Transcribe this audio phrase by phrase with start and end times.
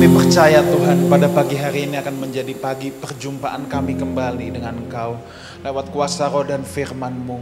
[0.00, 5.20] Kami percaya Tuhan pada pagi hari ini akan menjadi pagi perjumpaan kami kembali dengan Engkau
[5.60, 7.36] lewat kuasa roh dan firman-Mu.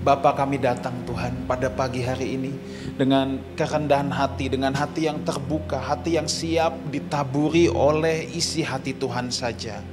[0.00, 2.56] Bapa kami datang Tuhan pada pagi hari ini
[2.96, 9.28] dengan kerendahan hati, dengan hati yang terbuka, hati yang siap ditaburi oleh isi hati Tuhan
[9.28, 9.84] saja.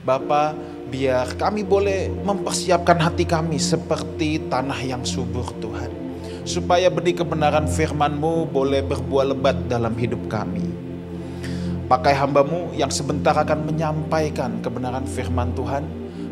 [0.00, 0.56] Bapa,
[0.88, 5.92] biar kami boleh mempersiapkan hati kami seperti tanah yang subur Tuhan.
[6.48, 10.79] Supaya benih kebenaran firman-Mu boleh berbuah lebat dalam hidup kami.
[11.90, 15.82] Pakai hambamu yang sebentar akan menyampaikan kebenaran firman Tuhan,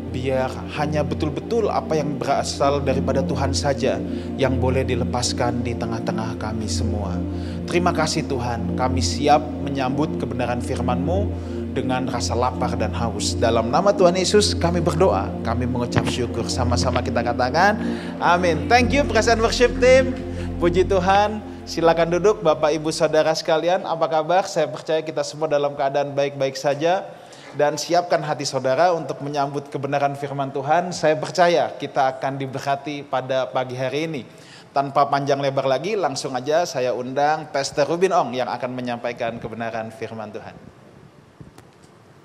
[0.07, 0.47] biar
[0.79, 3.99] hanya betul-betul apa yang berasal daripada Tuhan saja
[4.39, 7.19] yang boleh dilepaskan di tengah-tengah kami semua.
[7.67, 11.27] Terima kasih Tuhan, kami siap menyambut kebenaran firman-Mu
[11.75, 13.35] dengan rasa lapar dan haus.
[13.35, 17.75] Dalam nama Tuhan Yesus kami berdoa, kami mengucap syukur sama-sama kita katakan
[18.23, 18.71] amin.
[18.71, 20.15] Thank you present worship team.
[20.55, 21.48] Puji Tuhan.
[21.69, 24.41] Silakan duduk Bapak Ibu Saudara sekalian, apa kabar?
[24.49, 27.05] Saya percaya kita semua dalam keadaan baik-baik saja
[27.53, 30.89] dan siapkan hati saudara untuk menyambut kebenaran firman Tuhan.
[30.89, 34.25] Saya percaya kita akan diberkati pada pagi hari ini.
[34.73, 39.93] Tanpa panjang lebar lagi, langsung aja saya undang Pastor Rubin Ong yang akan menyampaikan kebenaran
[39.93, 40.57] firman Tuhan.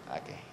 [0.08, 0.44] Oke.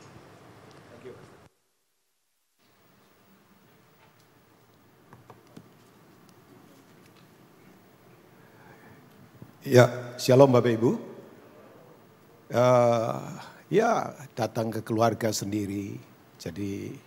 [9.62, 10.92] Ya, shalom Bapak Ibu.
[12.50, 13.22] Uh,
[13.70, 16.02] ya, datang ke keluarga sendiri.
[16.42, 16.98] Jadi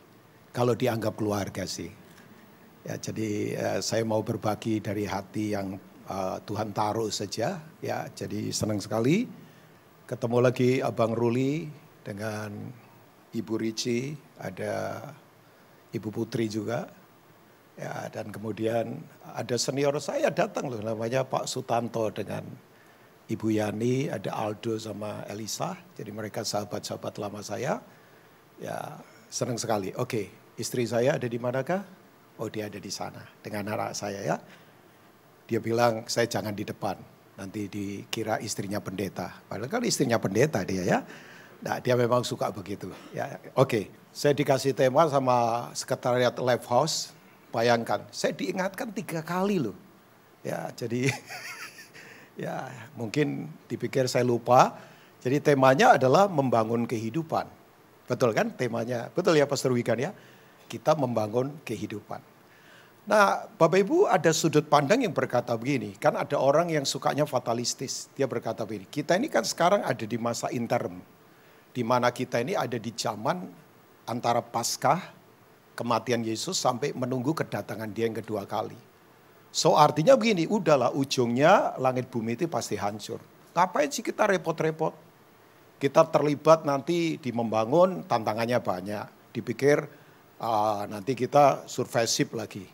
[0.54, 1.90] kalau dianggap keluarga sih.
[2.86, 7.58] Ya, jadi uh, saya mau berbagi dari hati yang uh, Tuhan taruh saja.
[7.82, 9.26] Ya, jadi senang sekali
[10.06, 11.66] ketemu lagi Abang Ruli
[12.06, 12.54] dengan
[13.34, 15.02] Ibu Ricci, ada
[15.90, 16.86] Ibu Putri juga.
[17.74, 19.02] Ya, dan kemudian
[19.34, 22.46] ada senior saya datang loh namanya Pak Sutanto dengan
[23.26, 25.74] Ibu Yani, ada Aldo sama Elisa.
[25.98, 27.82] Jadi mereka sahabat-sahabat lama saya.
[28.62, 29.90] Ya, senang sekali.
[29.96, 31.82] Oke, istri saya ada di manakah?
[32.38, 34.36] Oh, dia ada di sana dengan anak saya ya.
[35.50, 36.94] Dia bilang, "Saya jangan di depan."
[37.34, 39.42] Nanti dikira istrinya pendeta.
[39.50, 40.98] Padahal kan istrinya pendeta dia ya.
[41.64, 42.92] Nah, dia memang suka begitu.
[43.10, 43.90] Ya, oke.
[44.14, 47.13] Saya dikasih tema sama sekretariat Life House
[47.54, 49.78] Bayangkan, saya diingatkan tiga kali loh.
[50.42, 51.06] Ya, jadi
[52.42, 52.66] ya
[52.98, 54.74] mungkin dipikir saya lupa.
[55.22, 57.46] Jadi temanya adalah membangun kehidupan.
[58.10, 59.06] Betul kan temanya?
[59.14, 60.10] Betul ya Pastor Wigan ya?
[60.66, 62.20] Kita membangun kehidupan.
[63.06, 65.94] Nah Bapak Ibu ada sudut pandang yang berkata begini.
[65.96, 68.12] Kan ada orang yang sukanya fatalistis.
[68.18, 71.00] Dia berkata begini, kita ini kan sekarang ada di masa interim.
[71.70, 73.46] Di mana kita ini ada di zaman
[74.04, 75.23] antara Paskah
[75.74, 78.78] kematian Yesus sampai menunggu kedatangan dia yang kedua kali.
[79.54, 83.22] So artinya begini, udahlah ujungnya langit bumi itu pasti hancur.
[83.54, 84.90] Ngapain sih kita repot-repot?
[85.78, 89.06] Kita terlibat nanti di membangun, tantangannya banyak.
[89.30, 89.78] Dipikir
[90.42, 92.66] uh, nanti kita survive lagi.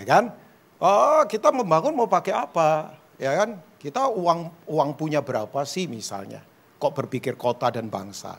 [0.00, 0.32] Ya kan?
[0.80, 2.94] Oh, kita membangun mau pakai apa?
[3.20, 3.60] Ya kan?
[3.76, 6.40] Kita uang uang punya berapa sih misalnya?
[6.78, 8.38] Kok berpikir kota dan bangsa?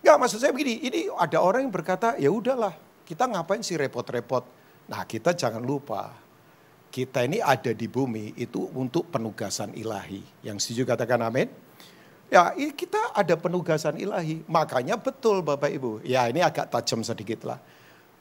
[0.00, 2.70] Enggak, maksud saya begini, ini ada orang yang berkata, ya udahlah,
[3.06, 4.42] kita ngapain sih repot-repot?
[4.90, 6.10] Nah kita jangan lupa,
[6.90, 10.22] kita ini ada di bumi itu untuk penugasan ilahi.
[10.42, 11.46] Yang setuju katakan amin?
[12.26, 14.42] Ya kita ada penugasan ilahi.
[14.50, 16.02] Makanya betul Bapak Ibu.
[16.02, 17.62] Ya ini agak tajam sedikit lah.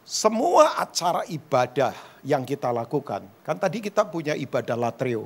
[0.05, 3.25] Semua acara ibadah yang kita lakukan.
[3.41, 5.25] Kan tadi kita punya ibadah latreo.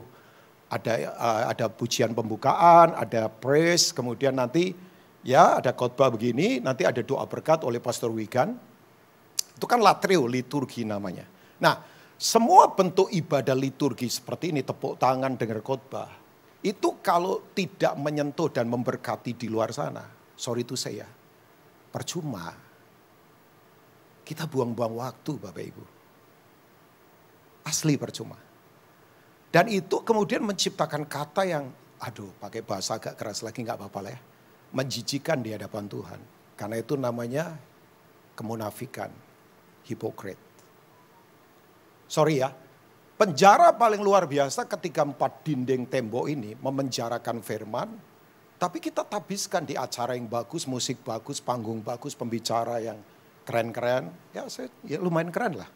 [0.71, 4.71] Ada uh, ada pujian pembukaan, ada praise, kemudian nanti
[5.25, 8.68] ya ada khotbah begini, nanti ada doa berkat oleh Pastor Wigan.
[9.59, 11.27] Itu kan latreo, liturgi namanya.
[11.59, 11.83] Nah,
[12.15, 16.07] semua bentuk ibadah liturgi seperti ini, tepuk tangan, dengar khotbah,
[16.63, 21.03] itu kalau tidak menyentuh dan memberkati di luar sana, sorry itu saya,
[21.91, 22.55] percuma.
[24.23, 25.83] Kita buang-buang waktu Bapak Ibu.
[27.67, 28.39] Asli percuma.
[29.51, 31.67] Dan itu kemudian menciptakan kata yang,
[31.99, 34.19] aduh pakai bahasa agak keras lagi nggak apa-apa lah ya.
[34.71, 36.19] Menjijikan di hadapan Tuhan.
[36.55, 37.59] Karena itu namanya
[38.39, 39.28] kemunafikan
[39.89, 40.37] hipokrit.
[42.05, 42.53] Sorry ya,
[43.17, 47.89] penjara paling luar biasa ketika empat dinding tembok ini memenjarakan firman,
[48.61, 52.97] tapi kita tabiskan di acara yang bagus, musik bagus, panggung bagus, pembicara yang
[53.45, 54.13] keren-keren.
[54.35, 55.69] Ya, saya, ya lumayan keren lah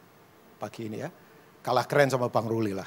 [0.64, 1.10] pagi ini ya.
[1.64, 2.86] Kalah keren sama Bang Ruli lah.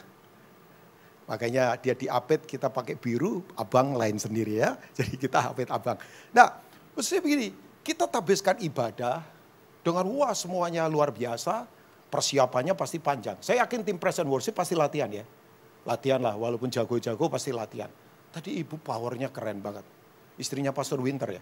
[1.28, 4.80] Makanya dia diapit kita pakai biru, abang lain sendiri ya.
[4.98, 6.00] Jadi kita apit abang.
[6.32, 6.62] Nah,
[6.96, 7.48] maksudnya begini,
[7.84, 9.22] kita tabiskan ibadah,
[9.88, 11.64] dengan wah semuanya luar biasa,
[12.12, 13.40] persiapannya pasti panjang.
[13.40, 15.24] Saya yakin tim present worship pasti latihan ya.
[15.88, 17.88] Latihan lah, walaupun jago-jago pasti latihan.
[18.36, 19.88] Tadi ibu powernya keren banget.
[20.38, 21.42] istrinya Pastor Winter ya.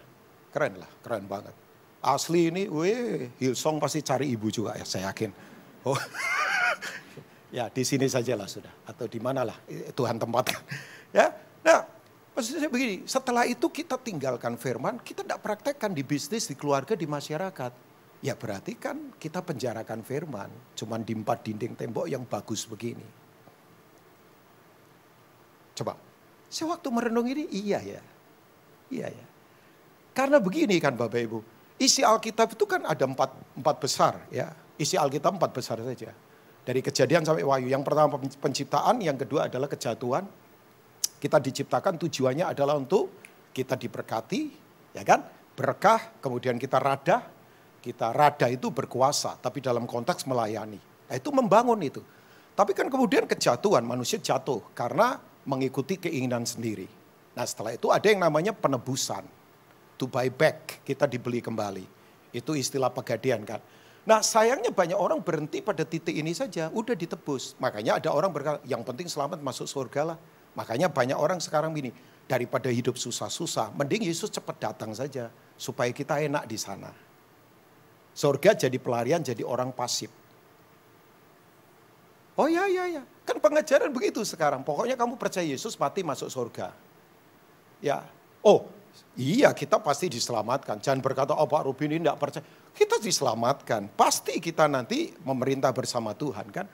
[0.55, 1.51] Keren lah, keren banget.
[1.99, 5.33] Asli ini, weh, Hillsong pasti cari ibu juga ya, saya yakin.
[5.83, 5.99] Oh,
[7.57, 9.57] ya di sini sajalah sudah, atau di mana lah
[9.91, 10.61] Tuhan tempatkan.
[11.15, 11.31] Ya,
[11.63, 11.87] nah
[12.35, 16.91] maksud saya begini, setelah itu kita tinggalkan firman, kita tidak praktekkan di bisnis, di keluarga,
[16.91, 17.71] di masyarakat.
[18.25, 23.05] Ya berarti kan kita penjarakan firman, cuman di empat dinding tembok yang bagus begini.
[25.77, 25.93] Coba,
[26.49, 28.01] saya waktu merenung ini, iya ya,
[28.89, 29.25] iya ya.
[30.17, 31.39] Karena begini kan Bapak Ibu,
[31.77, 33.29] isi Alkitab itu kan ada empat,
[33.61, 34.49] empat besar ya.
[34.81, 36.09] Isi Alkitab empat besar saja.
[36.65, 37.69] Dari kejadian sampai wahyu.
[37.69, 40.25] Yang pertama penciptaan, yang kedua adalah kejatuhan.
[41.21, 43.13] Kita diciptakan tujuannya adalah untuk
[43.53, 44.41] kita diberkati,
[44.97, 45.21] ya kan?
[45.53, 47.34] Berkah, kemudian kita rada.
[47.85, 50.81] Kita rada itu berkuasa, tapi dalam konteks melayani.
[50.81, 52.01] Nah, itu membangun itu.
[52.57, 56.89] Tapi kan kemudian kejatuhan, manusia jatuh karena mengikuti keinginan sendiri.
[57.35, 59.27] Nah setelah itu ada yang namanya penebusan.
[59.99, 61.85] To buy back, kita dibeli kembali.
[62.31, 63.59] Itu istilah pegadian kan.
[64.07, 67.59] Nah sayangnya banyak orang berhenti pada titik ini saja, udah ditebus.
[67.59, 70.17] Makanya ada orang berkata, yang penting selamat masuk surga lah.
[70.55, 71.91] Makanya banyak orang sekarang ini
[72.23, 75.27] daripada hidup susah-susah, mending Yesus cepat datang saja
[75.59, 77.04] supaya kita enak di sana.
[78.15, 80.07] Surga jadi pelarian, jadi orang pasif.
[82.39, 83.03] Oh ya, ya, ya.
[83.27, 84.63] Kan pengajaran begitu sekarang.
[84.63, 86.71] Pokoknya kamu percaya Yesus mati masuk surga.
[87.83, 88.07] Ya.
[88.39, 88.71] Oh,
[89.19, 90.79] iya kita pasti diselamatkan.
[90.79, 92.43] Jangan berkata, oh Pak Rubin ini tidak percaya
[92.75, 93.91] kita diselamatkan.
[93.95, 96.67] Pasti kita nanti memerintah bersama Tuhan kan.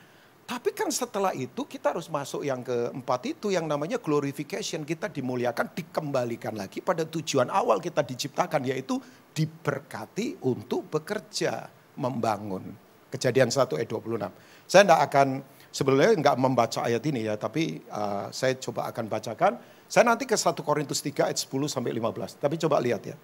[0.51, 4.83] Tapi kan setelah itu kita harus masuk yang keempat itu yang namanya glorification.
[4.83, 8.99] Kita dimuliakan, dikembalikan lagi pada tujuan awal kita diciptakan yaitu
[9.31, 12.67] diberkati untuk bekerja, membangun.
[13.07, 14.27] Kejadian 1 ayat 26.
[14.67, 15.27] Saya tidak akan
[15.71, 19.55] sebelumnya nggak membaca ayat ini ya, tapi uh, saya coba akan bacakan.
[19.87, 22.43] Saya nanti ke 1 Korintus 3 ayat 10 sampai 15.
[22.43, 23.15] Tapi coba lihat ya.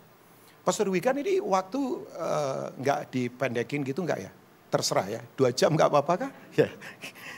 [0.64, 4.32] Pastor Wikan ini waktu uh, nggak dipendekin gitu nggak ya?
[4.68, 6.32] Terserah ya, dua jam nggak apa-apa kah?
[6.58, 6.68] Ya,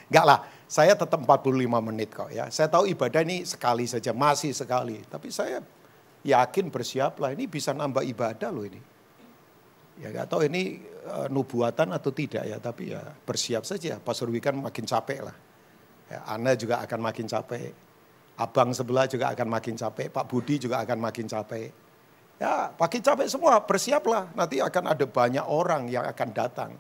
[0.10, 0.40] nggak lah.
[0.70, 2.46] Saya tetap 45 menit kok ya.
[2.54, 5.02] Saya tahu ibadah ini sekali saja, masih sekali.
[5.06, 5.66] Tapi saya
[6.22, 8.81] yakin bersiap lah, ini bisa nambah ibadah loh ini.
[10.00, 10.80] Ya nggak tahu ini
[11.10, 13.98] uh, nubuatan atau tidak ya, tapi ya bersiap saja.
[13.98, 15.36] Pastor Wikan makin capek lah.
[16.10, 17.70] Ya, Anda juga akan makin capek.
[18.40, 21.70] Abang sebelah juga akan makin capek, Pak Budi juga akan makin capek.
[22.40, 24.31] Ya, pagi capek semua, bersiaplah.
[24.31, 26.72] Nanti akan ada banyak orang yang akan datang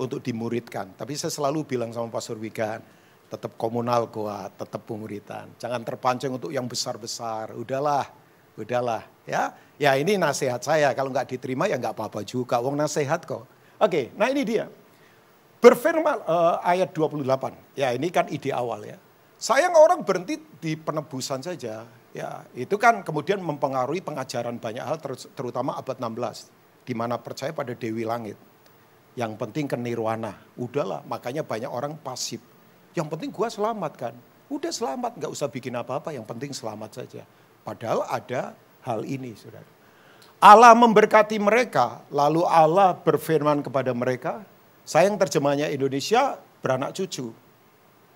[0.00, 0.96] untuk dimuridkan.
[0.96, 2.80] Tapi saya selalu bilang sama Pastor Wigan,
[3.28, 5.52] tetap komunal kuat, tetap pemuritan.
[5.60, 7.52] Jangan terpancing untuk yang besar-besar.
[7.52, 8.08] Udahlah,
[8.56, 9.04] udahlah.
[9.28, 10.96] Ya, ya ini nasihat saya.
[10.96, 12.58] Kalau nggak diterima ya nggak apa-apa juga.
[12.58, 13.44] Wong nasihat kok.
[13.76, 14.66] Oke, nah ini dia.
[15.60, 17.20] Berfirman uh, ayat 28.
[17.76, 18.96] Ya ini kan ide awal ya.
[19.36, 21.84] Sayang orang berhenti di penebusan saja.
[22.10, 24.98] Ya, itu kan kemudian mempengaruhi pengajaran banyak hal
[25.30, 26.50] terutama abad 16
[26.82, 28.34] di mana percaya pada dewi langit.
[29.18, 30.38] Yang penting ke nirwana.
[30.54, 32.38] Udahlah, makanya banyak orang pasif.
[32.94, 34.14] Yang penting gua selamat kan.
[34.50, 37.22] Udah selamat, nggak usah bikin apa-apa, yang penting selamat saja.
[37.62, 39.66] Padahal ada hal ini, Saudara.
[40.40, 44.42] Allah memberkati mereka, lalu Allah berfirman kepada mereka,
[44.88, 47.30] sayang terjemahnya Indonesia beranak cucu.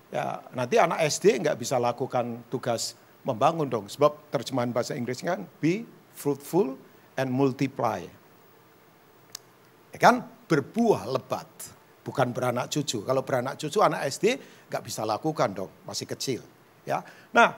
[0.09, 3.85] Ya, nanti anak SD nggak bisa lakukan tugas membangun dong.
[3.87, 6.77] Sebab terjemahan bahasa Inggris kan be fruitful
[7.15, 8.03] and multiply.
[9.95, 10.27] Ya kan?
[10.45, 11.47] Berbuah lebat.
[12.05, 13.01] Bukan beranak cucu.
[13.01, 14.37] Kalau beranak cucu anak SD
[14.69, 15.71] nggak bisa lakukan dong.
[15.89, 16.41] Masih kecil.
[16.85, 17.01] Ya.
[17.33, 17.57] Nah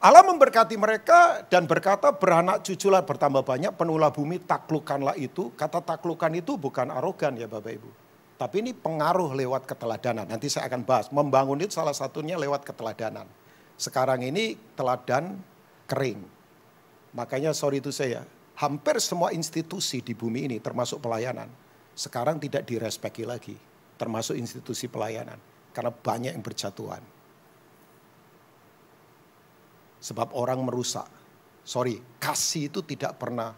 [0.00, 3.72] Allah memberkati mereka dan berkata beranak cuculah bertambah banyak.
[3.76, 5.52] Penulah bumi taklukkanlah itu.
[5.56, 7.90] Kata taklukan itu bukan arogan ya Bapak Ibu.
[8.40, 10.24] Tapi ini pengaruh lewat keteladanan.
[10.24, 11.12] Nanti saya akan bahas.
[11.12, 13.28] Membangun itu salah satunya lewat keteladanan.
[13.76, 15.36] Sekarang ini teladan
[15.84, 16.20] kering.
[17.10, 18.22] Makanya sorry itu saya,
[18.54, 21.50] hampir semua institusi di bumi ini termasuk pelayanan,
[22.00, 23.52] sekarang tidak direspeki lagi,
[24.00, 25.36] termasuk institusi pelayanan.
[25.76, 27.04] Karena banyak yang berjatuhan.
[30.00, 31.04] Sebab orang merusak.
[31.60, 33.52] Sorry, kasih itu tidak pernah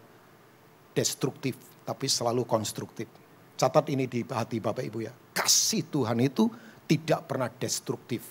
[0.91, 1.55] destruktif,
[1.87, 3.07] tapi selalu konstruktif.
[3.55, 5.15] Catat ini di hati Bapak Ibu ya.
[5.31, 6.51] Kasih Tuhan itu
[6.83, 8.27] tidak pernah destruktif.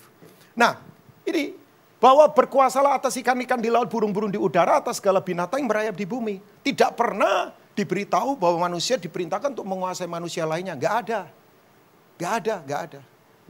[0.52, 0.76] Nah,
[1.24, 1.56] ini
[1.96, 6.04] bahwa berkuasalah atas ikan-ikan di laut, burung-burung di udara, atas segala binatang yang merayap di
[6.04, 6.36] bumi.
[6.60, 10.76] Tidak pernah diberitahu bahwa manusia diperintahkan untuk menguasai manusia lainnya.
[10.76, 11.20] Gak ada.
[12.20, 13.00] Gak ada, gak ada.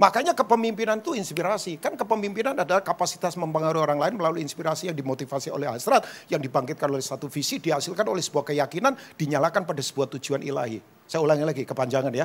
[0.00, 1.76] Makanya kepemimpinan itu inspirasi.
[1.76, 6.02] Kan kepemimpinan adalah kapasitas mempengaruhi orang lain melalui inspirasi yang dimotivasi oleh hasrat,
[6.32, 10.80] yang dibangkitkan oleh satu visi, dihasilkan oleh sebuah keyakinan, dinyalakan pada sebuah tujuan ilahi.
[11.12, 12.24] Saya ulangi lagi kepanjangan ya.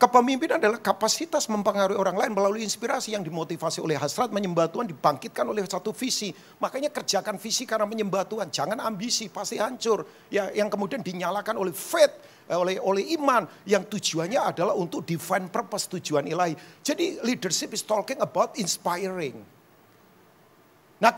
[0.00, 5.44] Kepemimpinan adalah kapasitas mempengaruhi orang lain melalui inspirasi yang dimotivasi oleh hasrat menyembah Tuhan dibangkitkan
[5.44, 6.32] oleh satu visi.
[6.64, 8.48] Makanya kerjakan visi karena menyembah Tuhan.
[8.48, 10.08] Jangan ambisi, pasti hancur.
[10.32, 15.52] Ya, yang kemudian dinyalakan oleh faith, eh, oleh oleh iman yang tujuannya adalah untuk divine
[15.52, 16.56] purpose tujuan ilahi.
[16.80, 19.36] Jadi leadership is talking about inspiring.
[21.04, 21.12] Nah,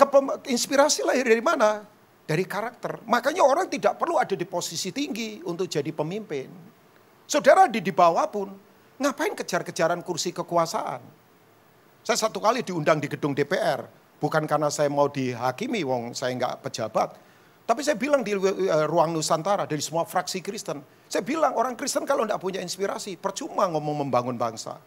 [0.51, 1.87] inspirasi lahir dari mana?
[2.33, 3.05] Dari karakter.
[3.05, 6.49] Makanya orang tidak perlu ada di posisi tinggi untuk jadi pemimpin.
[7.29, 8.49] Saudara di, di bawah pun,
[8.97, 11.05] ngapain kejar-kejaran kursi kekuasaan?
[12.01, 13.85] Saya satu kali diundang di gedung DPR,
[14.17, 17.21] bukan karena saya mau dihakimi, wong saya nggak pejabat.
[17.69, 20.81] Tapi saya bilang di uh, ruang Nusantara dari semua fraksi Kristen.
[21.13, 24.81] Saya bilang orang Kristen kalau tidak punya inspirasi, percuma ngomong membangun bangsa.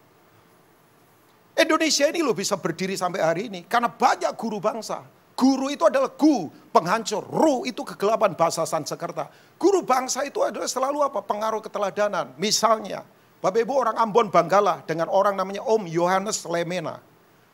[1.54, 5.06] Indonesia ini loh bisa berdiri sampai hari ini karena banyak guru bangsa.
[5.36, 7.24] Guru itu adalah gu, penghancur.
[7.28, 9.28] Ru itu kegelapan bahasa Sanskerta.
[9.60, 11.20] Guru bangsa itu adalah selalu apa?
[11.20, 12.32] Pengaruh keteladanan.
[12.40, 13.04] Misalnya,
[13.44, 17.04] Bapak Ibu orang Ambon Banggala dengan orang namanya Om Yohanes Lemena.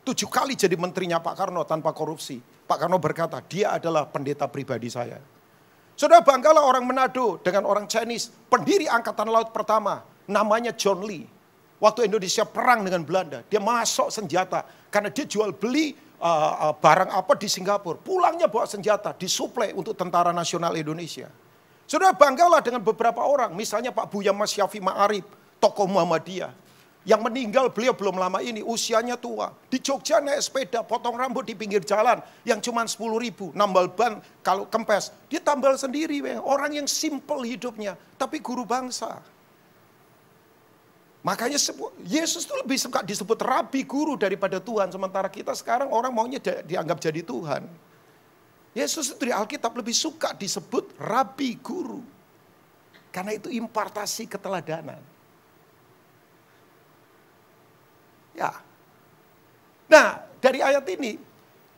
[0.02, 2.38] Tujuh kali jadi menterinya Pak Karno tanpa korupsi.
[2.42, 5.18] Pak Karno berkata, dia adalah pendeta pribadi saya.
[5.98, 11.28] Saudara Banggala orang Manado dengan orang Chinese, pendiri Angkatan Laut pertama, namanya John Lee.
[11.82, 17.10] Waktu Indonesia perang dengan Belanda, dia masuk senjata karena dia jual beli uh, uh, barang
[17.10, 17.98] apa di Singapura.
[17.98, 21.26] Pulangnya bawa senjata, disuplai untuk Tentara Nasional Indonesia.
[21.90, 25.26] Sudah banggalah dengan beberapa orang, misalnya Pak Buya Mas Syafi Ma'arif,
[25.58, 26.54] tokoh Muhammadiyah.
[27.02, 29.50] Yang meninggal beliau belum lama ini, usianya tua.
[29.66, 34.22] Di Jogja naik sepeda, potong rambut di pinggir jalan, yang cuma 10 ribu, nambal ban
[34.38, 35.10] kalau kempes.
[35.26, 39.18] Dia tambal sendiri, orang yang simple hidupnya, tapi guru bangsa.
[41.22, 41.54] Makanya
[42.02, 44.90] Yesus itu lebih suka disebut rabi guru daripada Tuhan.
[44.90, 47.62] Sementara kita sekarang orang maunya dianggap jadi Tuhan.
[48.74, 52.02] Yesus itu di Alkitab lebih suka disebut rabi guru.
[53.14, 54.98] Karena itu impartasi keteladanan.
[58.34, 58.50] Ya.
[59.86, 61.20] Nah, dari ayat ini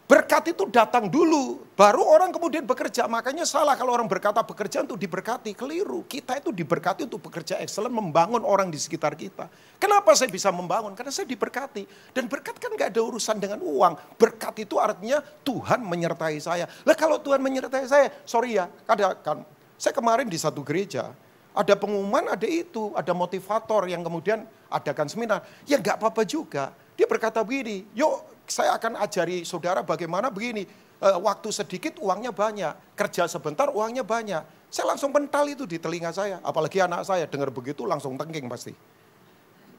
[0.04, 3.08] Berkat itu datang dulu, baru orang kemudian bekerja.
[3.08, 6.04] Makanya salah kalau orang berkata bekerja untuk diberkati, keliru.
[6.04, 9.48] Kita itu diberkati untuk bekerja excellent, membangun orang di sekitar kita.
[9.80, 10.92] Kenapa saya bisa membangun?
[10.92, 11.88] Karena saya diberkati.
[12.12, 14.20] Dan berkat kan gak ada urusan dengan uang.
[14.20, 16.68] Berkat itu artinya Tuhan menyertai saya.
[16.84, 19.40] Lah kalau Tuhan menyertai saya, sorry ya, ada kan.
[19.80, 21.16] Saya kemarin di satu gereja,
[21.56, 25.48] ada pengumuman, ada itu, ada motivator yang kemudian adakan seminar.
[25.64, 26.76] Ya nggak apa-apa juga.
[26.92, 30.64] Dia berkata begini, yuk saya akan ajari saudara bagaimana begini.
[31.04, 34.40] Eh, waktu sedikit uangnya banyak, kerja sebentar uangnya banyak.
[34.72, 36.40] Saya langsung pental itu di telinga saya.
[36.40, 38.72] Apalagi anak saya dengar begitu langsung tengking pasti.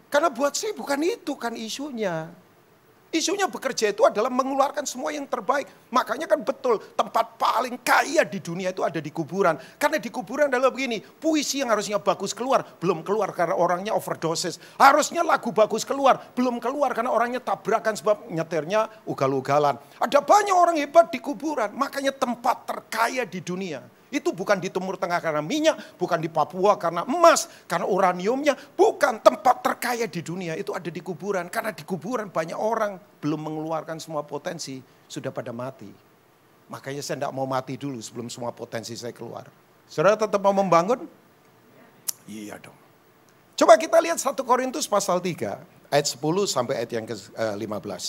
[0.08, 2.30] Karena buat saya bukan itu kan isunya.
[3.16, 5.72] Isunya bekerja itu adalah mengeluarkan semua yang terbaik.
[5.88, 9.56] Makanya kan betul tempat paling kaya di dunia itu ada di kuburan.
[9.80, 14.60] Karena di kuburan adalah begini, puisi yang harusnya bagus keluar, belum keluar karena orangnya overdosis.
[14.76, 19.80] Harusnya lagu bagus keluar, belum keluar karena orangnya tabrakan sebab nyetirnya ugal-ugalan.
[20.04, 24.96] Ada banyak orang hebat di kuburan, makanya tempat terkaya di dunia itu bukan di Timur
[24.96, 30.54] Tengah karena minyak, bukan di Papua karena emas, karena uraniumnya, bukan tempat terkaya di dunia
[30.54, 31.50] itu ada di kuburan.
[31.50, 35.90] Karena di kuburan banyak orang belum mengeluarkan semua potensi, sudah pada mati.
[36.70, 39.46] Makanya saya tidak mau mati dulu sebelum semua potensi saya keluar.
[39.86, 41.06] Saudara tetap mau membangun?
[42.26, 42.78] Iya dong.
[43.56, 45.62] Coba kita lihat 1 Korintus pasal 3
[45.94, 46.20] ayat 10
[46.50, 48.04] sampai ayat yang ke-15.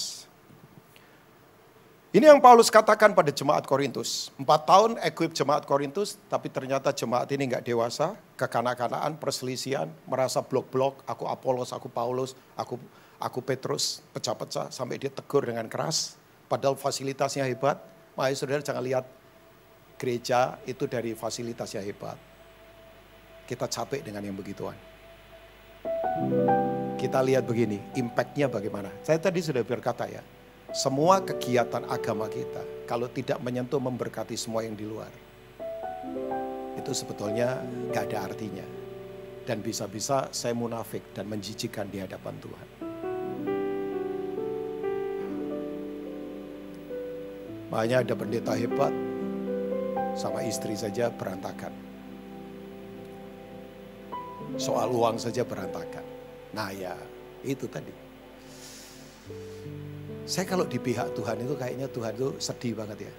[2.16, 4.32] Ini yang Paulus katakan pada jemaat Korintus.
[4.40, 11.04] Empat tahun equip jemaat Korintus, tapi ternyata jemaat ini nggak dewasa, kekanak-kanaan, perselisihan, merasa blok-blok,
[11.04, 12.80] aku Apolos, aku Paulus, aku
[13.20, 16.16] aku Petrus, pecah-pecah, sampai dia tegur dengan keras.
[16.49, 17.85] Padahal fasilitasnya hebat.
[18.16, 19.04] Mari saudara jangan lihat
[20.00, 22.16] gereja itu dari fasilitasnya hebat.
[23.44, 24.73] Kita capek dengan yang begituan.
[26.96, 28.88] Kita lihat begini, impactnya bagaimana.
[29.04, 30.25] Saya tadi sudah berkata ya,
[30.76, 35.09] semua kegiatan agama kita kalau tidak menyentuh memberkati semua yang di luar
[36.76, 37.64] itu sebetulnya
[37.97, 38.66] gak ada artinya
[39.49, 42.68] dan bisa-bisa saya munafik dan menjijikan di hadapan Tuhan.
[47.73, 48.92] Makanya ada pendeta hebat
[50.12, 51.73] sama istri saja berantakan.
[54.61, 56.04] Soal uang saja berantakan.
[56.52, 56.95] Nah ya
[57.47, 57.95] itu tadi.
[60.26, 63.12] Saya kalau di pihak Tuhan itu kayaknya Tuhan itu sedih banget ya.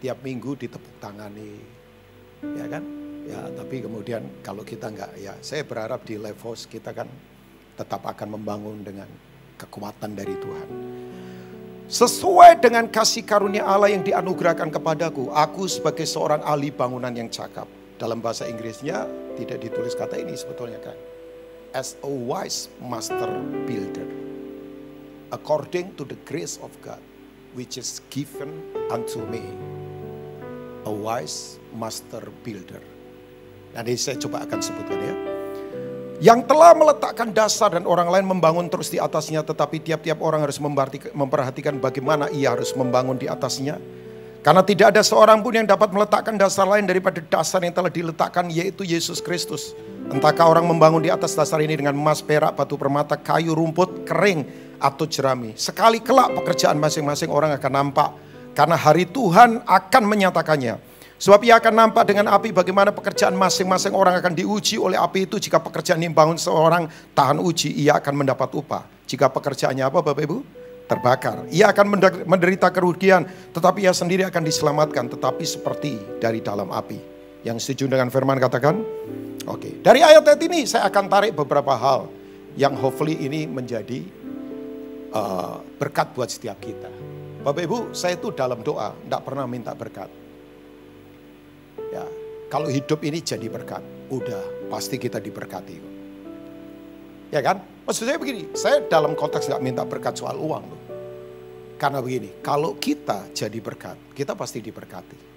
[0.00, 1.60] Tiap minggu ditepuk tangani,
[2.56, 2.82] ya kan?
[3.28, 7.06] Ya, tapi kemudian kalau kita enggak, ya saya berharap di Levos kita kan
[7.76, 9.06] tetap akan membangun dengan
[9.60, 10.68] kekuatan dari Tuhan.
[11.92, 17.68] Sesuai dengan kasih karunia Allah yang dianugerahkan kepadaku, aku sebagai seorang ahli bangunan yang cakap
[18.00, 19.04] dalam bahasa Inggrisnya
[19.36, 20.96] tidak ditulis kata ini sebetulnya kan.
[21.76, 23.28] As a wise master
[23.68, 24.31] builder.
[25.32, 27.00] According to the grace of God
[27.56, 28.52] which is given
[28.92, 29.44] unto me.
[30.84, 32.84] A wise master builder.
[33.72, 35.14] Nanti saya coba akan sebutkan ya.
[36.22, 39.40] Yang telah meletakkan dasar dan orang lain membangun terus di atasnya.
[39.40, 40.60] Tetapi tiap-tiap orang harus
[41.12, 43.80] memperhatikan bagaimana ia harus membangun di atasnya.
[44.42, 48.50] Karena tidak ada seorang pun yang dapat meletakkan dasar lain daripada dasar yang telah diletakkan
[48.50, 49.70] yaitu Yesus Kristus.
[50.10, 54.42] Entahkah orang membangun di atas dasar ini dengan emas, perak, batu permata, kayu, rumput, kering,
[54.82, 55.54] atau jerami.
[55.54, 58.10] Sekali kelak pekerjaan masing-masing orang akan nampak.
[58.52, 60.76] Karena hari Tuhan akan menyatakannya.
[61.22, 65.38] Sebab ia akan nampak dengan api bagaimana pekerjaan masing-masing orang akan diuji oleh api itu.
[65.38, 68.82] Jika pekerjaan yang bangun seorang tahan uji, ia akan mendapat upah.
[69.06, 70.38] Jika pekerjaannya apa Bapak Ibu?
[70.92, 71.48] terbakar.
[71.48, 71.86] Ia akan
[72.28, 73.24] menderita kerugian,
[73.56, 77.00] tetapi ia sendiri akan diselamatkan, tetapi seperti dari dalam api.
[77.42, 78.76] Yang setuju dengan firman katakan?
[79.48, 82.06] Oke, dari ayat-ayat ini saya akan tarik beberapa hal
[82.54, 84.04] yang hopefully ini menjadi
[85.12, 86.88] uh, berkat buat setiap kita.
[87.42, 90.10] Bapak Ibu, saya itu dalam doa tidak pernah minta berkat.
[91.90, 92.04] Ya,
[92.48, 95.76] kalau hidup ini jadi berkat, udah pasti kita diberkati.
[97.32, 97.64] Ya kan?
[97.82, 100.80] Maksud saya begini, saya dalam konteks nggak minta berkat soal uang loh.
[101.80, 105.32] Karena begini, kalau kita jadi berkat, kita pasti diberkati.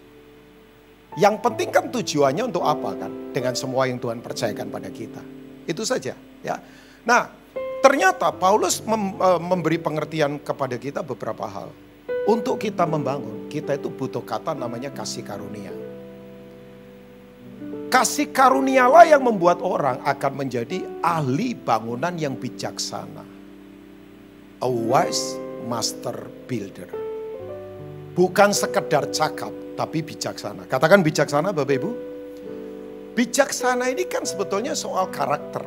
[1.16, 3.12] Yang penting kan tujuannya untuk apa kan?
[3.32, 5.24] Dengan semua yang Tuhan percayakan pada kita.
[5.66, 6.14] Itu saja
[6.44, 6.56] ya.
[7.08, 7.45] Nah,
[7.86, 8.98] ternyata Paulus e,
[9.38, 11.70] memberi pengertian kepada kita beberapa hal.
[12.26, 15.70] Untuk kita membangun, kita itu butuh kata namanya kasih karunia.
[17.94, 23.22] Kasih karunialah yang membuat orang akan menjadi ahli bangunan yang bijaksana.
[24.58, 25.38] A wise
[25.70, 26.90] master builder.
[28.18, 30.66] Bukan sekedar cakap, tapi bijaksana.
[30.66, 31.92] Katakan bijaksana Bapak Ibu.
[33.14, 35.62] Bijaksana ini kan sebetulnya soal karakter.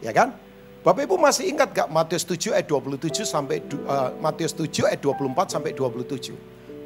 [0.00, 0.49] Ya kan?
[0.80, 5.52] Bapak Ibu masih ingat gak Matius 7 ayat 27 sampai uh, Matius 7 ayat 24
[5.52, 6.32] sampai 27.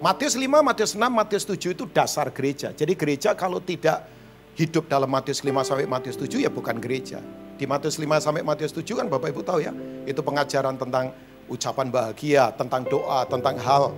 [0.02, 2.74] Matius 5, Matius 6, Matius 7 itu dasar gereja.
[2.74, 4.02] Jadi gereja kalau tidak
[4.58, 7.22] hidup dalam Matius 5 sampai Matius 7 ya bukan gereja.
[7.54, 9.70] Di Matius 5 sampai Matius 7 kan Bapak Ibu tahu ya,
[10.10, 11.14] itu pengajaran tentang
[11.46, 13.94] ucapan bahagia, tentang doa, tentang hal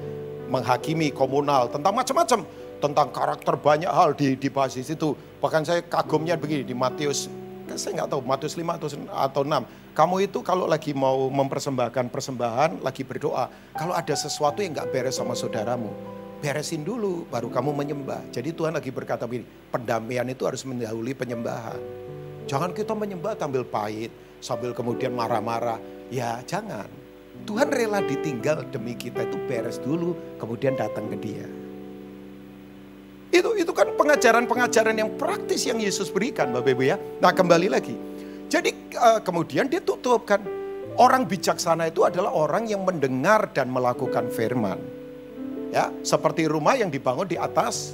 [0.53, 2.45] menghakimi komunal, tentang macam-macam,
[2.85, 5.17] tentang karakter banyak hal di di basis itu.
[5.41, 7.33] Bahkan saya kagumnya begini di Matius
[7.75, 9.86] saya nggak tahu Matius 5 atau atau 6.
[9.97, 15.17] Kamu itu kalau lagi mau mempersembahkan persembahan, lagi berdoa, kalau ada sesuatu yang nggak beres
[15.17, 15.89] sama saudaramu,
[16.45, 18.21] beresin dulu baru kamu menyembah.
[18.29, 21.81] Jadi Tuhan lagi berkata begini, pendamaian itu harus mendahului penyembahan.
[22.45, 24.13] Jangan kita menyembah sambil pahit,
[24.45, 25.81] sambil kemudian marah-marah.
[26.13, 26.93] Ya jangan.
[27.49, 31.49] Tuhan rela ditinggal demi kita itu beres dulu, kemudian datang ke dia.
[33.33, 37.01] Itu itu kan pengajaran-pengajaran yang praktis yang Yesus berikan Bapak Ibu ya.
[37.25, 37.97] Nah kembali lagi.
[38.47, 40.43] Jadi uh, kemudian dia tutupkan.
[40.97, 44.81] Orang bijaksana itu adalah orang yang mendengar dan melakukan firman.
[45.69, 47.93] Ya, seperti rumah yang dibangun di atas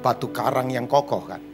[0.00, 1.44] batu karang yang kokoh kan.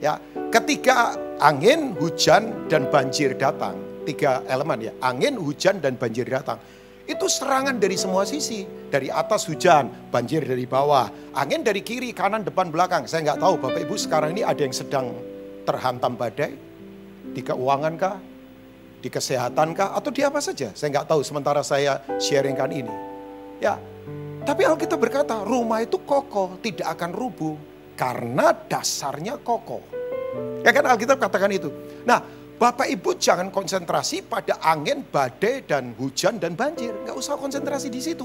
[0.00, 0.16] Ya,
[0.48, 1.12] ketika
[1.44, 3.76] angin, hujan dan banjir datang,
[4.08, 6.56] tiga elemen ya, angin, hujan dan banjir datang.
[7.04, 8.64] Itu serangan dari semua sisi.
[8.88, 13.04] Dari atas hujan, banjir dari bawah, angin dari kiri, kanan, depan, belakang.
[13.04, 15.12] Saya nggak tahu Bapak Ibu sekarang ini ada yang sedang
[15.68, 16.67] terhantam badai.
[17.32, 18.16] Di keuangan kah?
[18.98, 19.94] Di kesehatan kah?
[19.94, 20.74] Atau di apa saja?
[20.74, 22.94] Saya nggak tahu sementara saya sharingkan ini.
[23.58, 23.78] Ya,
[24.48, 27.52] tapi Alkitab berkata, rumah itu kokoh, tidak akan rubuh.
[27.98, 29.84] Karena dasarnya kokoh.
[30.64, 31.68] Ya kan Alkitab katakan itu.
[32.08, 32.24] Nah,
[32.58, 36.90] Bapak Ibu jangan konsentrasi pada angin, badai, dan hujan, dan banjir.
[37.04, 38.24] Nggak usah konsentrasi di situ.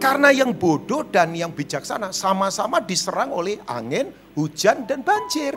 [0.00, 4.08] Karena yang bodoh dan yang bijaksana sama-sama diserang oleh angin,
[4.40, 5.52] hujan, dan banjir.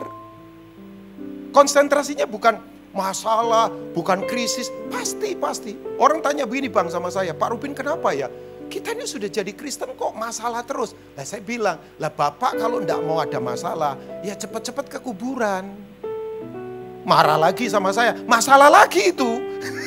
[1.56, 4.68] Konsentrasinya bukan masalah, bukan krisis.
[4.88, 5.72] Pasti, pasti.
[5.96, 8.28] Orang tanya begini bang sama saya, Pak Rubin kenapa ya?
[8.72, 10.96] kita ini sudah jadi Kristen kok masalah terus.
[11.12, 15.68] Lah saya bilang, lah Bapak kalau enggak mau ada masalah, ya cepat-cepat ke kuburan.
[17.04, 19.28] Marah lagi sama saya, masalah lagi itu.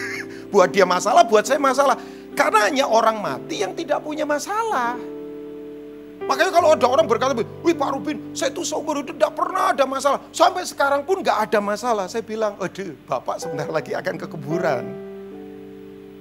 [0.53, 1.97] buat dia masalah, buat saya masalah.
[2.37, 5.14] Karena hanya orang mati yang tidak punya masalah.
[6.25, 9.85] Makanya kalau ada orang berkata, wih Pak Rubin, saya itu seumur hidup tidak pernah ada
[9.85, 10.19] masalah.
[10.33, 12.05] Sampai sekarang pun nggak ada masalah.
[12.09, 14.83] Saya bilang, aduh Bapak sebentar lagi akan ke kuburan.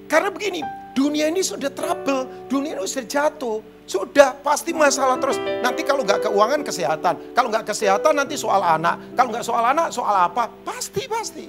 [0.05, 0.61] Karena begini,
[0.95, 3.59] Dunia ini sudah trouble, dunia ini sudah jatuh.
[3.85, 5.37] Sudah, pasti masalah terus.
[5.37, 7.35] Nanti kalau nggak keuangan, kesehatan.
[7.37, 8.97] Kalau nggak kesehatan, nanti soal anak.
[9.13, 10.49] Kalau nggak soal anak, soal apa?
[10.63, 11.47] Pasti, pasti.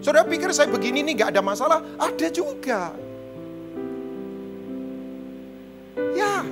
[0.00, 1.82] Saudara pikir saya begini nih nggak ada masalah?
[1.98, 2.94] Ada juga.
[6.14, 6.46] Ya,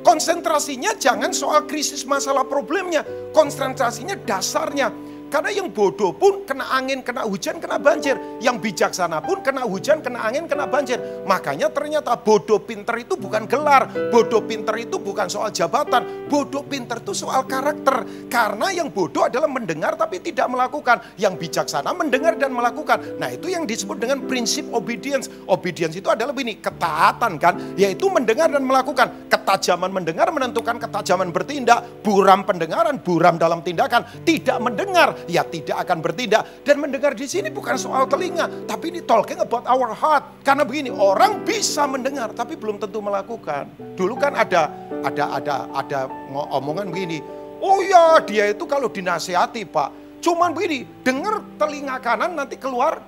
[0.00, 3.04] Konsentrasinya jangan soal krisis masalah problemnya.
[3.36, 5.09] Konsentrasinya dasarnya.
[5.30, 8.18] Karena yang bodoh pun kena angin, kena hujan, kena banjir.
[8.42, 10.98] Yang bijaksana pun kena hujan, kena angin, kena banjir.
[11.22, 13.86] Makanya ternyata bodoh pinter itu bukan gelar.
[14.10, 16.26] Bodoh pinter itu bukan soal jabatan.
[16.26, 18.26] Bodoh pinter itu soal karakter.
[18.26, 20.98] Karena yang bodoh adalah mendengar tapi tidak melakukan.
[21.14, 23.22] Yang bijaksana mendengar dan melakukan.
[23.22, 25.30] Nah itu yang disebut dengan prinsip obedience.
[25.46, 27.54] Obedience itu adalah begini, ketaatan kan.
[27.78, 29.30] Yaitu mendengar dan melakukan.
[29.30, 32.02] Ketajaman mendengar menentukan ketajaman bertindak.
[32.02, 34.02] Buram pendengaran, buram dalam tindakan.
[34.26, 36.64] Tidak mendengar ya tidak akan bertindak.
[36.64, 40.44] Dan mendengar di sini bukan soal telinga, tapi ini talking about our heart.
[40.46, 43.68] Karena begini, orang bisa mendengar tapi belum tentu melakukan.
[43.98, 44.70] Dulu kan ada
[45.04, 46.00] ada ada ada
[46.54, 47.20] omongan begini,
[47.60, 53.00] oh ya dia itu kalau dinasehati pak, cuman begini, dengar telinga kanan nanti keluar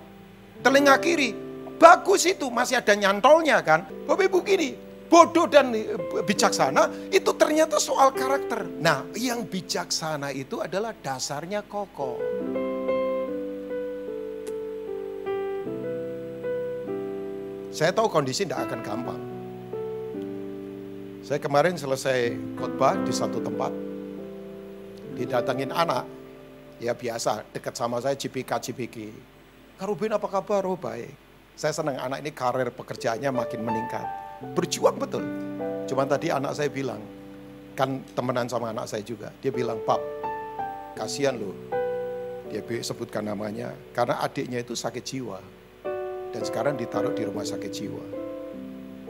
[0.60, 1.36] telinga kiri.
[1.82, 3.82] Bagus itu, masih ada nyantolnya kan.
[4.06, 4.78] Bapak ibu gini,
[5.12, 5.92] bodoh dan eh,
[6.24, 8.64] bijaksana itu ternyata soal karakter.
[8.80, 12.16] Nah, yang bijaksana itu adalah dasarnya kokoh.
[17.68, 19.22] Saya tahu kondisi tidak akan gampang.
[21.24, 23.72] Saya kemarin selesai khotbah di satu tempat,
[25.16, 26.04] didatangin anak,
[26.82, 29.08] ya biasa, dekat sama saya cipika cipiki.
[29.80, 30.68] Karubin apa kabar?
[30.68, 31.08] Oh baik.
[31.56, 35.24] Saya senang anak ini karir pekerjaannya makin meningkat berjuang betul.
[35.86, 37.00] Cuma tadi anak saya bilang,
[37.78, 39.30] kan temenan sama anak saya juga.
[39.40, 40.00] Dia bilang, Pap,
[40.98, 41.54] kasihan loh.
[42.52, 45.40] Dia sebutkan namanya, karena adiknya itu sakit jiwa.
[46.32, 48.04] Dan sekarang ditaruh di rumah sakit jiwa.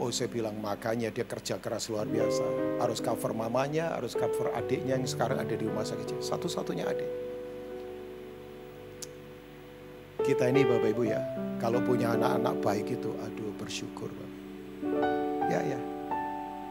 [0.01, 2.43] Oh saya bilang makanya dia kerja keras luar biasa.
[2.79, 6.21] Harus cover mamanya, harus cover adiknya yang sekarang ada di rumah sakit jiwa.
[6.23, 7.11] Satu-satunya adik.
[10.23, 11.19] Kita ini Bapak Ibu ya,
[11.59, 14.07] kalau punya anak-anak baik itu, aduh bersyukur.
[15.51, 15.79] Ya ya.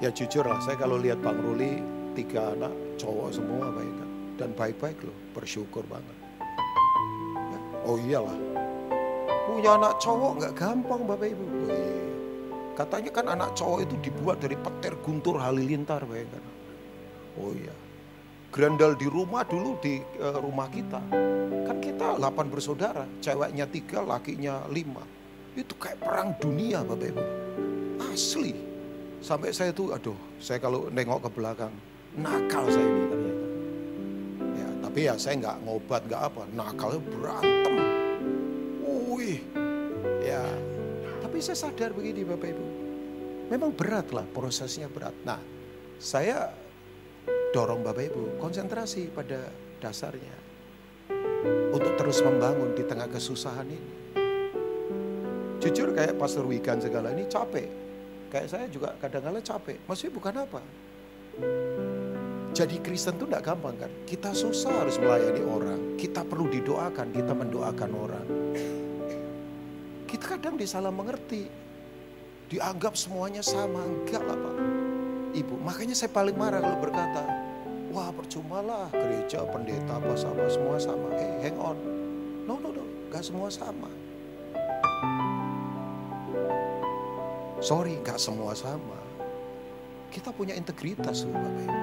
[0.03, 1.79] Ya jujur lah, saya kalau lihat Bang Ruli
[2.19, 4.09] tiga anak cowok semua baik kan.
[4.41, 6.17] Dan baik-baik loh, bersyukur banget.
[7.53, 7.59] Ya.
[7.87, 8.39] Oh iyalah,
[9.47, 11.45] punya anak cowok nggak gampang Bapak Ibu.
[11.45, 12.07] Oh, iya.
[12.73, 16.43] Katanya kan anak cowok itu dibuat dari petir guntur halilintar bayangkan.
[17.37, 17.75] Oh iya.
[18.53, 21.01] Grandal di rumah dulu di uh, rumah kita.
[21.69, 25.05] Kan kita 8 bersaudara, ceweknya tiga, lakinya lima.
[25.53, 27.42] Itu kayak perang dunia Bapak Ibu.
[28.13, 28.53] Asli.
[29.25, 31.73] Sampai saya tuh, aduh, saya kalau nengok ke belakang,
[32.13, 33.47] nakal saya ini ternyata.
[34.53, 37.75] Ya, tapi ya saya nggak ngobat, nggak apa, nakalnya berantem.
[38.85, 39.41] Wih,
[40.21, 40.45] ya.
[41.25, 42.67] Tapi saya sadar begini Bapak Ibu,
[43.49, 45.15] memang berat lah, prosesnya berat.
[45.25, 45.41] Nah,
[45.97, 46.53] saya
[47.57, 49.49] dorong Bapak Ibu, konsentrasi pada
[49.81, 50.37] dasarnya.
[51.73, 53.93] Untuk terus membangun di tengah kesusahan ini.
[55.63, 57.82] Jujur kayak Pastor Wigan segala ini capek
[58.33, 59.77] Kayak saya juga kadang-kadang capek.
[59.85, 60.61] Maksudnya bukan apa.
[62.57, 63.93] Jadi Kristen itu tidak gampang kan.
[64.09, 65.81] Kita susah harus melayani orang.
[66.01, 68.27] Kita perlu didoakan, kita mendoakan orang.
[70.09, 71.45] Kita kadang disalah mengerti.
[72.49, 73.85] Dianggap semuanya sama.
[73.85, 74.57] Enggak lah Pak.
[75.33, 77.25] Ibu, makanya saya paling marah kalau berkata,
[77.93, 81.09] wah percuma lah gereja, pendeta, apa sama, semua sama.
[81.17, 81.77] Eh, hang on.
[82.49, 83.89] No, no, no, gak semua sama.
[87.63, 88.99] Sorry, gak semua sama.
[90.11, 91.79] Kita punya integritas loh Bapak Ibu.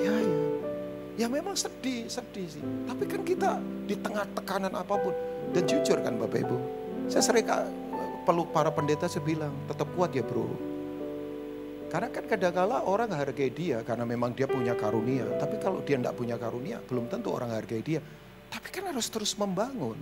[0.00, 0.40] Ya, ya.
[1.20, 2.64] Ya memang sedih, sedih sih.
[2.88, 5.12] Tapi kan kita di tengah tekanan apa pun.
[5.52, 6.56] Dan jujur kan Bapak Ibu.
[7.12, 7.44] Saya sering
[8.24, 10.48] peluk para pendeta saya bilang, tetap kuat ya bro.
[11.92, 15.28] Karena kan kadang-kala orang hargai dia karena memang dia punya karunia.
[15.36, 18.00] Tapi kalau dia tidak punya karunia, belum tentu orang hargai dia.
[18.48, 20.00] Tapi kan harus terus membangun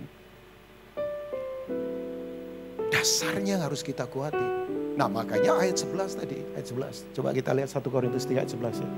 [2.89, 4.59] dasarnya harus kita kuati.
[4.99, 7.15] Nah makanya ayat 11 tadi, ayat 11.
[7.15, 8.89] Coba kita lihat 1 Korintus 3 ayat 11 ya.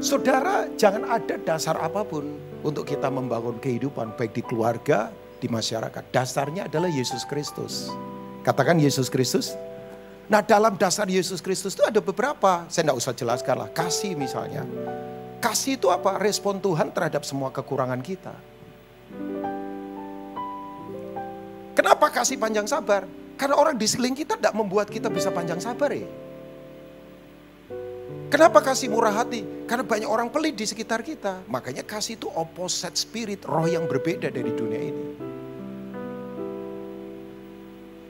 [0.00, 2.24] Saudara jangan ada dasar apa pun
[2.64, 6.00] untuk kita membangun kehidupan baik di keluarga, di masyarakat.
[6.08, 7.92] Dasarnya adalah Yesus Kristus.
[8.40, 9.52] Katakan Yesus Kristus.
[10.32, 12.64] Nah dalam dasar Yesus Kristus itu ada beberapa.
[12.72, 13.68] Saya tidak usah jelaskan lah.
[13.68, 14.64] Kasih misalnya.
[15.44, 16.16] Kasih itu apa?
[16.16, 18.32] Respon Tuhan terhadap semua kekurangan kita.
[21.76, 23.19] Kenapa kasih panjang sabar?
[23.40, 26.04] Karena orang di sekeliling kita tidak membuat kita bisa panjang sabar ya.
[28.28, 29.64] Kenapa kasih murah hati?
[29.64, 31.40] Karena banyak orang pelit di sekitar kita.
[31.48, 35.04] Makanya kasih itu opposite spirit, roh yang berbeda dari dunia ini.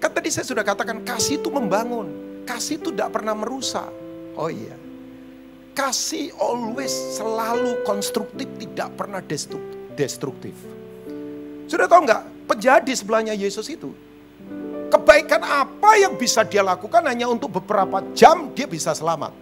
[0.03, 2.11] Kan tadi saya sudah katakan kasih itu membangun.
[2.43, 3.87] Kasih itu tidak pernah merusak.
[4.35, 4.75] Oh iya.
[5.79, 9.23] Kasih always selalu konstruktif, tidak pernah
[9.95, 10.59] destruktif.
[11.71, 12.51] Sudah tahu nggak?
[12.51, 14.10] Penjahat di sebelahnya Yesus itu
[15.01, 19.33] kebaikan apa yang bisa dia lakukan hanya untuk beberapa jam dia bisa selamat.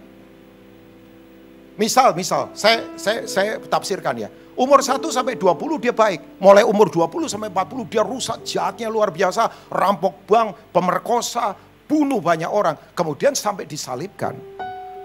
[1.75, 4.31] Misal, misal, saya saya saya tafsirkan ya.
[4.59, 6.39] Umur 1 sampai 20 dia baik.
[6.39, 9.71] Mulai umur 20 sampai 40 dia rusak jahatnya luar biasa.
[9.71, 11.55] Rampok bank, pemerkosa,
[11.87, 12.75] bunuh banyak orang.
[12.91, 14.35] Kemudian sampai disalibkan.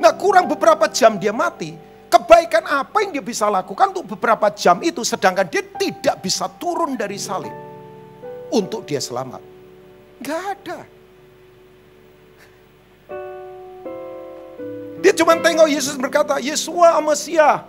[0.03, 1.79] Nah kurang beberapa jam dia mati.
[2.11, 5.07] Kebaikan apa yang dia bisa lakukan untuk beberapa jam itu.
[5.07, 7.55] Sedangkan dia tidak bisa turun dari salib.
[8.51, 9.54] Untuk dia selamat.
[10.23, 10.79] Gak ada.
[15.05, 17.69] Dia cuma tengok Yesus berkata, Yesua Amasia,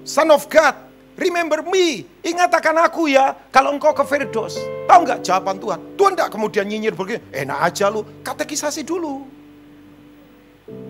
[0.00, 0.72] Son of God,
[1.20, 4.56] remember me, ingat akan aku ya, kalau engkau ke Firdaus.
[4.88, 5.80] Tahu nggak jawaban Tuhan?
[6.00, 9.28] Tuhan tidak kemudian nyinyir begini, enak aja lu, katekisasi dulu.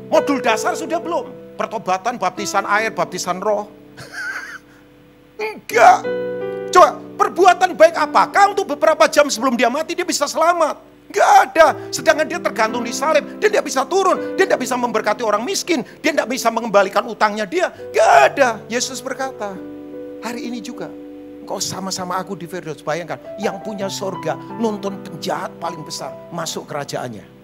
[0.06, 1.58] Modul dasar sudah belum?
[1.58, 3.66] Pertobatan, baptisan air, baptisan roh.
[5.42, 6.06] Enggak.
[6.70, 10.89] Coba, perbuatan baik apakah untuk beberapa jam sebelum dia mati dia bisa selamat?
[11.10, 11.74] Gak ada.
[11.90, 13.42] Sedangkan dia tergantung di salib.
[13.42, 14.38] Dia tidak bisa turun.
[14.38, 15.82] Dia tidak bisa memberkati orang miskin.
[15.98, 17.74] Dia tidak bisa mengembalikan utangnya dia.
[17.90, 18.62] Gak ada.
[18.70, 19.54] Yesus berkata,
[20.22, 20.86] hari ini juga.
[21.50, 22.78] Kau sama-sama aku di Firdaus.
[22.78, 27.39] Bayangkan, yang punya sorga nonton penjahat paling besar masuk kerajaannya.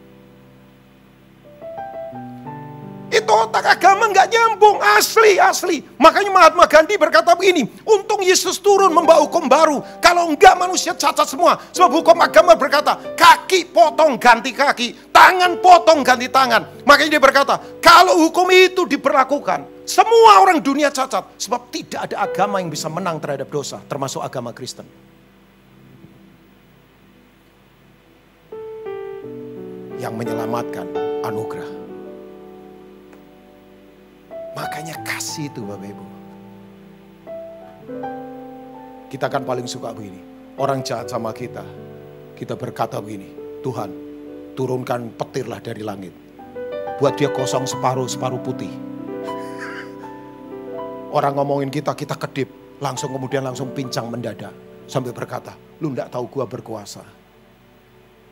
[3.26, 5.82] Itu otak agama nggak nyambung, asli, asli.
[5.98, 9.82] Makanya Mahatma Gandhi berkata begini, untung Yesus turun membawa hukum baru.
[9.98, 11.58] Kalau enggak manusia cacat semua.
[11.74, 16.86] Sebab hukum agama berkata, kaki potong ganti kaki, tangan potong ganti tangan.
[16.86, 21.26] Makanya dia berkata, kalau hukum itu diberlakukan, semua orang dunia cacat.
[21.34, 24.86] Sebab tidak ada agama yang bisa menang terhadap dosa, termasuk agama Kristen.
[29.98, 30.86] Yang menyelamatkan
[31.26, 31.75] anugerah.
[34.56, 36.06] Makanya kasih itu Bapak Ibu.
[39.12, 40.18] Kita kan paling suka begini.
[40.56, 41.62] Orang jahat sama kita.
[42.32, 43.36] Kita berkata begini.
[43.60, 43.92] Tuhan
[44.56, 46.16] turunkan petirlah dari langit.
[46.96, 48.72] Buat dia kosong separuh-separuh putih.
[51.12, 52.48] Orang ngomongin kita, kita kedip.
[52.80, 54.52] Langsung kemudian langsung pincang mendadak.
[54.88, 57.04] Sambil berkata, lu ndak tahu gua berkuasa.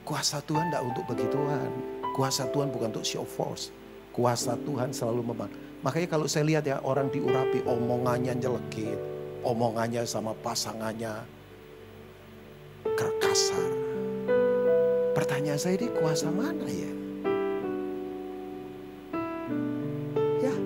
[0.04, 1.68] Kuasa Tuhan tidak untuk begituan.
[2.12, 3.72] Kuasa Tuhan bukan untuk show force.
[4.12, 5.63] Kuasa Tuhan selalu membantu.
[5.84, 8.96] Makanya kalau saya lihat ya orang diurapi omongannya nyelekit,
[9.44, 11.12] omongannya sama pasangannya
[12.96, 13.70] kerkasar.
[15.12, 16.92] Pertanyaan saya ini kuasa mana ya?
[20.48, 20.56] Ya.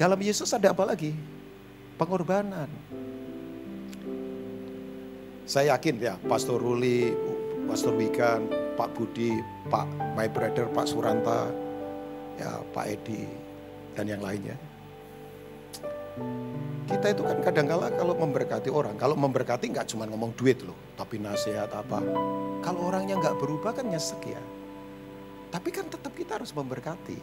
[0.00, 1.12] Dalam Yesus ada apa lagi?
[2.00, 2.72] Pengorbanan.
[5.44, 7.12] Saya yakin ya, Pastor Ruli,
[7.68, 8.48] Pastor Wikan,
[8.80, 9.36] Pak Budi,
[9.68, 9.84] Pak
[10.16, 11.50] My Brother, Pak Suranta,
[12.40, 13.28] ya Pak Edi
[13.92, 14.56] dan yang lainnya.
[16.90, 21.22] Kita itu kan kadang-kala kalau memberkati orang, kalau memberkati nggak cuma ngomong duit loh, tapi
[21.22, 22.02] nasihat apa.
[22.64, 24.42] Kalau orangnya nggak berubah kan nyesek ya.
[25.54, 27.18] Tapi kan tetap kita harus memberkati.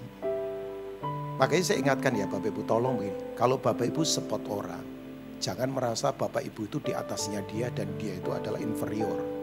[1.38, 4.82] Makanya saya ingatkan ya Bapak Ibu tolong begini, kalau Bapak Ibu support orang,
[5.38, 9.37] jangan merasa Bapak Ibu itu di atasnya dia dan dia itu adalah inferior.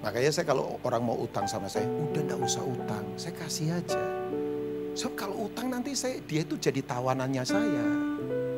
[0.00, 4.00] Makanya saya kalau orang mau utang sama saya, udah enggak usah utang, saya kasih aja.
[4.96, 7.86] So kalau utang nanti saya dia itu jadi tawanannya saya.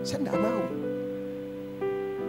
[0.06, 0.64] Saya enggak mau.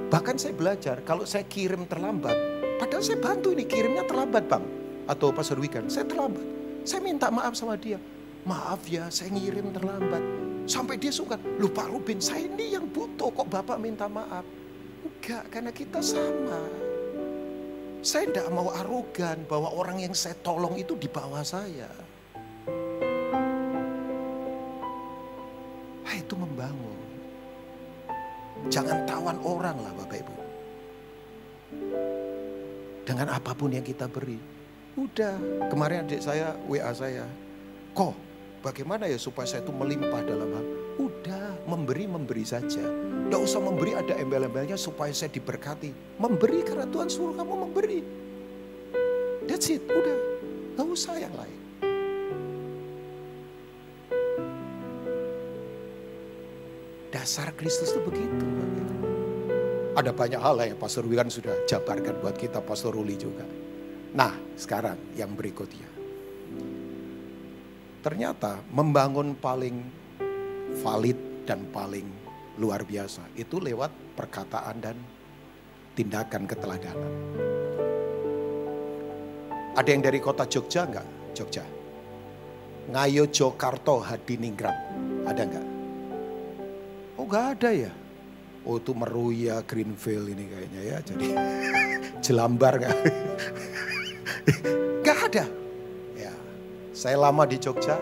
[0.09, 2.33] Bahkan saya belajar, kalau saya kirim terlambat,
[2.81, 4.65] padahal saya bantu ini kirimnya terlambat bang.
[5.05, 6.45] Atau pas weekend, saya terlambat.
[6.81, 8.01] Saya minta maaf sama dia.
[8.49, 10.21] Maaf ya, saya ngirim terlambat.
[10.65, 14.45] Sampai dia suka, lupa Rubin, saya ini yang butuh kok Bapak minta maaf.
[15.05, 16.82] Enggak, karena kita sama.
[18.03, 21.87] Saya tidak mau arogan bahwa orang yang saya tolong itu di bawah saya.
[26.03, 26.99] Nah, itu membangun.
[28.67, 30.35] Jangan tawan orang lah Bapak Ibu.
[33.07, 34.35] Dengan apa pun yang kita beri.
[34.99, 35.39] Udah,
[35.71, 37.23] kemarin adik saya WA saya.
[37.95, 38.13] Kok
[38.59, 40.82] bagaimana ya supaya saya itu melimpah dalam hal.
[41.01, 42.85] Udah, memberi-memberi saja.
[42.85, 46.21] Tidak usah memberi ada embel-embelnya supaya saya diberkati.
[46.21, 47.99] Memberi karena Tuhan suruh kamu memberi.
[49.49, 50.17] That's it, udah.
[50.77, 51.59] Gak usah yang lain.
[57.13, 58.45] Dasar Kristus itu begitu.
[59.93, 63.45] Ada banyak hal yang Pastor Wigan sudah jabarkan buat kita, Pastor Ruli juga.
[64.13, 65.89] Nah, sekarang yang berikutnya.
[68.01, 70.02] Ternyata membangun paling
[70.81, 72.07] valid dan paling
[72.57, 74.97] luar biasa itu lewat perkataan dan
[75.93, 77.11] tindakan keteladanan.
[79.73, 81.07] Ada yang dari kota Jogja enggak?
[81.33, 81.65] Jogja.
[82.93, 84.77] Ngayo Jokarto Hadiningrat.
[85.25, 85.67] Ada enggak?
[87.17, 87.91] Oh enggak ada ya?
[88.63, 90.97] Oh itu Meruya Greenfield ini kayaknya ya.
[91.01, 91.27] Jadi
[92.25, 92.97] jelambar nggak?
[95.03, 95.45] Gak ada.
[96.15, 96.33] Ya,
[96.95, 97.99] saya lama di Jogja,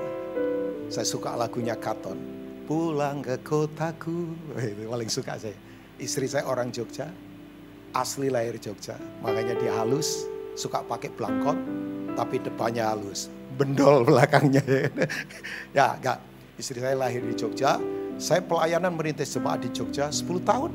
[0.91, 2.40] saya suka lagunya Katon.
[2.71, 5.51] Pulang ke kotaku, itu paling suka saya.
[5.99, 7.11] Istri saya orang Jogja,
[7.91, 10.23] asli lahir Jogja, makanya dia halus,
[10.55, 11.59] suka pakai blangkon,
[12.15, 13.27] tapi depannya halus,
[13.59, 14.63] bendol belakangnya.
[15.75, 16.23] ya, enggak.
[16.63, 17.75] Istri saya lahir di Jogja,
[18.15, 20.71] saya pelayanan merintis jemaat di Jogja 10 tahun.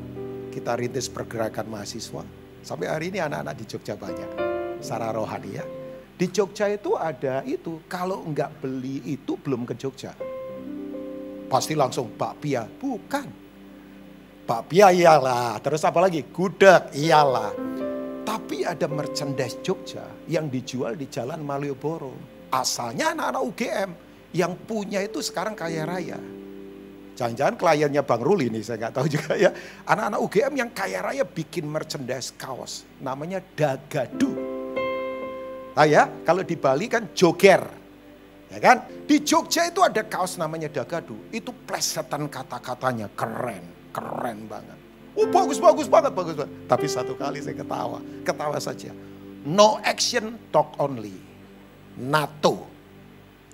[0.53, 2.21] Kita rintis pergerakan mahasiswa.
[2.61, 4.37] Sampai hari ini anak-anak di Jogja banyak.
[4.85, 5.65] Secara rohani ya.
[6.13, 10.13] Di Jogja itu ada itu, kalau enggak beli itu belum ke Jogja.
[11.47, 13.47] Pasti langsung bakpia, bukan
[14.47, 16.23] bakpia iyalah, terus apa lagi?
[16.31, 17.51] Gudeg iyalah.
[18.23, 22.15] Tapi ada merchandise Jogja yang dijual di Jalan Malioboro.
[22.47, 23.89] Asalnya anak-anak UGM
[24.31, 26.19] yang punya itu sekarang kaya raya.
[27.17, 29.51] Jangan-jangan kliennya Bang Ruli nih, saya nggak tahu juga ya.
[29.83, 32.87] Anak-anak UGM yang kaya raya bikin merchandise kaos.
[33.03, 34.31] Namanya Dagadu.
[35.75, 37.76] Nah ya, kalau di Bali kan joger.
[38.47, 38.87] Ya kan?
[39.03, 41.19] Di Jogja itu ada kaos namanya Dagadu.
[41.35, 44.77] Itu plesetan kata-katanya, keren keren banget.
[45.17, 46.53] Oh bagus, bagus banget, bagus banget.
[46.69, 48.93] Tapi satu kali saya ketawa, ketawa saja.
[49.41, 51.17] No action, talk only.
[51.97, 52.69] NATO.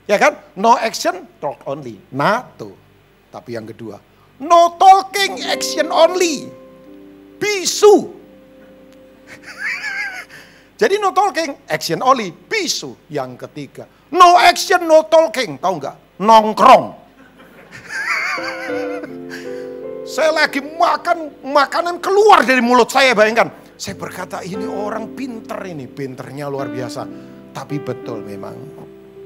[0.03, 0.35] Ya kan?
[0.59, 1.95] No action, talk only.
[2.11, 2.75] NATO.
[3.31, 4.03] Tapi yang kedua,
[4.43, 6.51] no talking, action only.
[7.39, 8.11] Bisu.
[10.81, 12.35] Jadi no talking, action only.
[12.35, 12.99] Bisu.
[13.07, 15.57] Yang ketiga, no action, no talking.
[15.57, 16.21] Tahu nggak?
[16.21, 16.85] Nongkrong.
[20.03, 23.49] Saya lagi makan makanan keluar dari mulut saya bayangkan.
[23.73, 27.01] Saya berkata ini orang pinter ini, pinternya luar biasa.
[27.53, 28.53] Tapi betul memang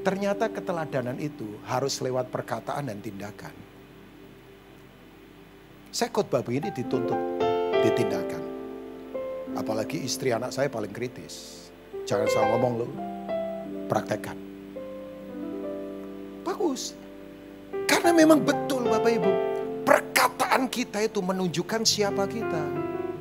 [0.08, 3.52] ternyata keteladanan itu harus lewat perkataan dan tindakan.
[5.92, 7.20] Saya khotbah begini dituntut
[7.84, 8.44] ditindakan.
[9.60, 11.68] Apalagi istri anak saya paling kritis.
[12.08, 12.88] Jangan salah ngomong lo,
[13.92, 14.47] praktekkan.
[16.48, 16.96] Bagus.
[17.84, 19.32] Karena memang betul Bapak Ibu,
[19.84, 22.64] perkataan kita itu menunjukkan siapa kita.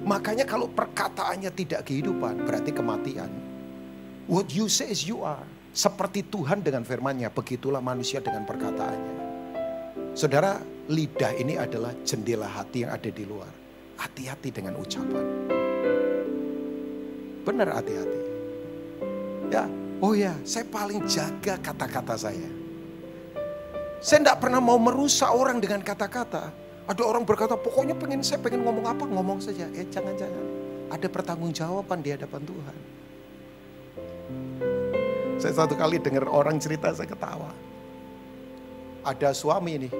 [0.07, 3.27] Makanya kalau perkataannya tidak kehidupan, berarti kematian.
[4.31, 5.43] What you say is you are.
[5.75, 9.15] Seperti Tuhan dengan firmannya, begitulah manusia dengan perkataannya.
[10.15, 13.51] Saudara, lidah ini adalah jendela hati yang ada di luar.
[13.99, 15.27] Hati-hati dengan ucapan.
[17.43, 18.21] Benar hati-hati.
[19.51, 19.67] Ya,
[19.99, 22.56] oh ya, saya paling jaga kata-kata saya.
[24.01, 26.53] Saya tidak pernah mau merusak orang dengan kata-kata.
[26.87, 29.67] Ada orang berkata, pokoknya pengen saya pengen ngomong apa, ngomong saja.
[29.75, 30.45] Eh jangan-jangan.
[30.93, 32.79] Ada pertanggungjawaban di hadapan Tuhan.
[35.37, 37.51] Saya satu kali dengar orang cerita, saya ketawa.
[39.03, 39.91] Ada suami ini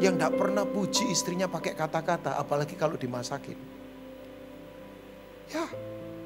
[0.00, 3.58] yang tidak pernah puji istrinya pakai kata-kata, apalagi kalau dimasakin.
[5.50, 5.66] Ya,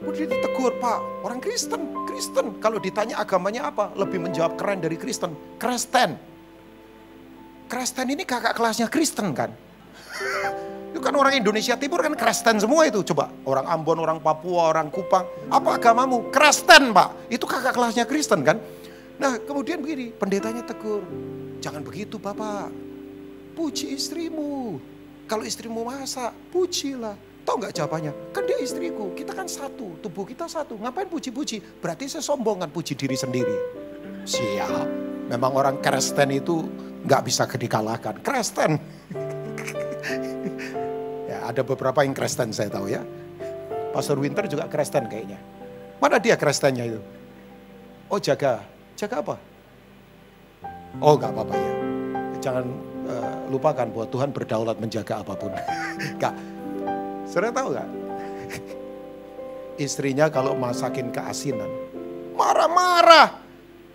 [0.05, 2.61] udah ditegur Pak, orang Kristen, Kristen.
[2.61, 5.33] Kalau ditanya agamanya apa, lebih menjawab keren dari Kristen.
[5.57, 6.34] Kristen.
[7.69, 9.51] Kristen ini kakak kelasnya Kristen kan.
[10.95, 13.03] Itu kan orang Indonesia Timur kan Kristen semua itu.
[13.03, 15.27] Coba orang Ambon, orang Papua, orang Kupang.
[15.51, 16.31] Apa agamamu?
[16.31, 17.29] Kristen pak.
[17.33, 18.63] Itu kakak kelasnya Kristen kan.
[19.19, 21.03] Nah kemudian begini, pendetanya tegur.
[21.59, 22.71] Jangan begitu bapak.
[23.59, 24.79] Puji istrimu.
[25.25, 27.17] Kalau istrimu masak, pujilah.
[27.45, 28.13] Tahu nggak jawabannya?
[28.33, 30.81] Kan dia istriku, kita kan satu, tubuh kita satu.
[30.81, 31.61] Ngapain puji-puji?
[31.81, 33.57] Berarti saya sombong kan puji diri sendiri.
[34.25, 34.89] Siap.
[35.29, 36.65] Memang orang Kristen itu
[37.05, 38.19] nggak bisa dikalahkan.
[38.25, 38.81] Kristen.
[41.31, 43.05] ya, ada beberapa yang Kristen saya tahu ya.
[43.93, 45.39] Pastor Winter juga Kristen kayaknya.
[46.01, 47.01] Mana dia Kristennya itu?
[48.11, 48.65] Oh jaga,
[48.99, 49.37] jaga apa?
[50.99, 51.73] Oh nggak apa-apa ya.
[52.43, 52.65] Jangan
[53.07, 55.53] uh, lupakan bahwa Tuhan berdaulat menjaga apa pun.
[56.23, 56.35] Kak,
[57.29, 57.89] sudah tahu gak?
[59.81, 61.71] Istrinya kalau masakin keasinan,
[62.37, 63.43] marah-marah.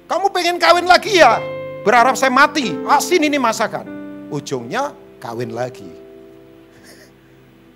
[0.09, 1.58] Kamu pengen kawin lagi ya?
[1.89, 3.89] Berharap saya mati, asin ini masakan.
[4.30, 5.89] Ujungnya kawin lagi.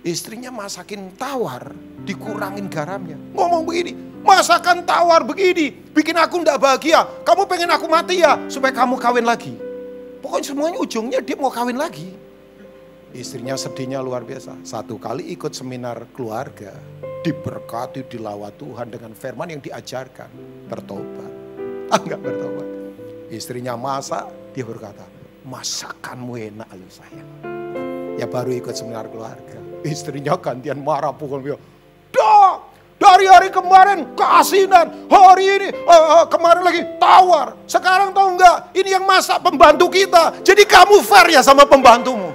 [0.06, 1.74] Istrinya masakin tawar,
[2.06, 3.18] dikurangin garamnya.
[3.34, 3.90] Ngomong begini,
[4.22, 7.02] masakan tawar begini, bikin aku ndak bahagia.
[7.26, 9.58] Kamu pengen aku mati ya, supaya kamu kawin lagi.
[10.22, 12.14] Pokoknya semuanya ujungnya dia mau kawin lagi.
[13.10, 14.62] Istrinya sedihnya luar biasa.
[14.62, 16.70] Satu kali ikut seminar keluarga,
[17.26, 20.30] diberkati, dilawat Tuhan dengan firman yang diajarkan.
[20.70, 21.30] Bertobat.
[21.90, 22.83] Ah, enggak bertobat.
[23.32, 25.08] Istrinya masak, dia berkata,
[25.48, 27.30] masakanmu enak lu sayang.
[28.20, 29.64] Ya baru ikut seminar keluarga.
[29.84, 31.56] Istrinya gantian marah pukul dia.
[32.12, 32.60] Dah,
[32.96, 37.52] dari hari kemarin keasinan, hari ini uh, uh, kemarin lagi tawar.
[37.68, 40.32] Sekarang tahu enggak, ini yang masak pembantu kita.
[40.40, 42.28] Jadi kamu fair ya sama pembantumu.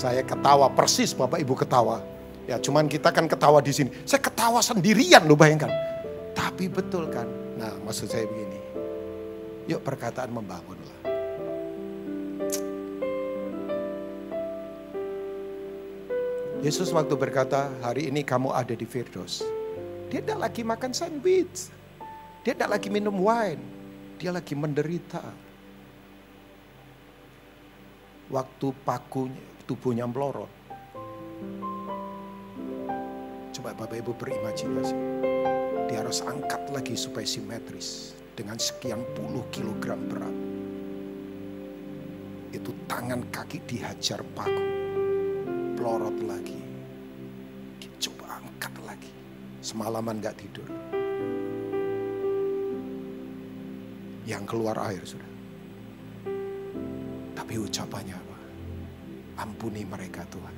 [0.00, 2.00] Saya ketawa persis Bapak Ibu ketawa.
[2.46, 3.90] Ya cuman kita kan ketawa di sini.
[4.06, 5.66] Saya ketawa sendirian loh bayangkan.
[6.30, 7.26] Tapi betul kan.
[7.56, 8.60] Nah maksud saya begini.
[9.66, 10.96] Yuk perkataan membangunlah.
[16.64, 19.44] Yesus waktu berkata, hari ini kamu ada di Firdaus.
[20.10, 21.70] Dia tidak lagi makan sandwich.
[22.42, 23.62] Dia tidak lagi minum wine.
[24.18, 25.22] Dia lagi menderita.
[28.26, 30.50] Waktu pakunya, tubuhnya melorot.
[33.54, 35.35] Coba Bapak Ibu berimajinasi.
[35.86, 38.18] Dia harus angkat lagi supaya simetris.
[38.36, 40.36] Dengan sekian puluh kilogram berat.
[42.52, 44.64] Itu tangan kaki dihajar paku.
[45.78, 46.60] Pelorot lagi.
[47.96, 49.12] Coba angkat lagi.
[49.64, 50.68] Semalaman gak tidur.
[54.28, 55.32] Yang keluar air sudah.
[57.32, 58.38] Tapi ucapannya apa?
[59.48, 60.56] Ampuni mereka Tuhan.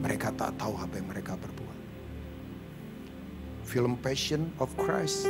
[0.00, 1.67] Mereka tak tahu apa yang mereka berbuat.
[3.68, 5.28] Film Passion of Christ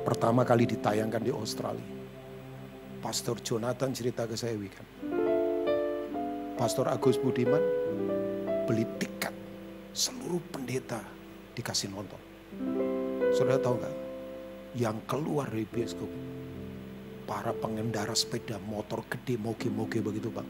[0.00, 1.84] pertama kali ditayangkan di Australia.
[3.04, 4.88] Pastor Jonathan cerita ke saya weekend.
[6.56, 7.60] Pastor Agus Budiman
[8.64, 9.36] beli tiket
[9.92, 11.04] seluruh pendeta
[11.52, 12.16] dikasih nonton.
[13.36, 13.96] Saudara tahu nggak?
[14.80, 16.08] Yang keluar dari bioskop
[17.28, 20.48] para pengendara sepeda motor gede moge-moge begitu bang.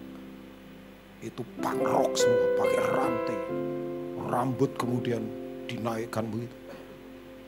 [1.27, 3.39] Itu pangrok semua pakai rantai.
[4.31, 5.27] Rambut kemudian
[5.67, 6.64] dinaikkan begitu.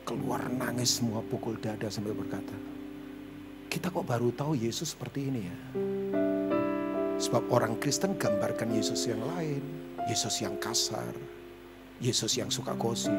[0.07, 2.55] Keluar nangis semua pukul dada sambil berkata.
[3.67, 5.57] Kita kok baru tahu Yesus seperti ini ya.
[7.19, 9.59] Sebab orang Kristen gambarkan Yesus yang lain.
[10.07, 11.11] Yesus yang kasar.
[11.99, 13.11] Yesus yang suka gosip.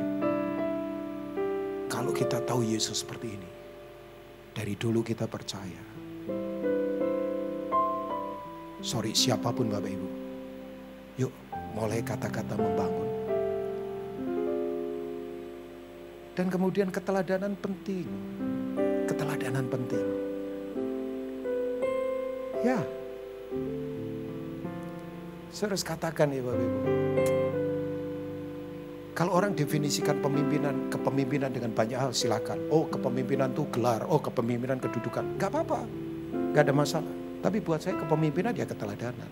[1.93, 3.51] Kalau kita tahu Yesus seperti ini.
[4.57, 5.85] Dari dulu kita percaya.
[8.81, 10.09] Sorry siapa pun Bapak Ibu.
[11.21, 11.33] Yuk
[11.77, 13.08] mulai kata-kata membangun.
[16.39, 18.07] Dan kemudian keteladanan penting.
[19.11, 20.07] Keteladanan penting.
[22.63, 22.79] Ya.
[25.51, 26.79] Saya harus katakan ya Bapak Ibu.
[29.19, 32.71] Kalau orang definisikan pemimpinan, kepemimpinan dengan banyak hal silakan.
[32.71, 35.43] Oh kepemimpinan itu gelar, oh kepemimpinan kedudukan.
[35.43, 35.83] Gak apa-apa,
[36.55, 37.11] gak ada masalah.
[37.43, 39.27] Tapi buat saya kepemimpinan ya keteladanan.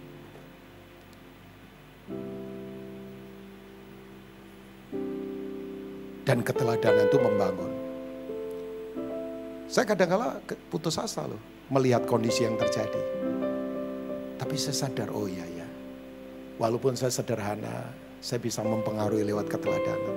[6.26, 7.70] Dan keteladanan itu membangun.
[9.70, 11.38] Saya kadang-kala putus asa loh
[11.70, 12.98] melihat kondisi yang terjadi.
[14.34, 15.66] Tapi saya sadar, oh iya ya.
[16.58, 20.16] Walaupun saya sederhana, saya bisa mempengaruhi lewat keteladanan.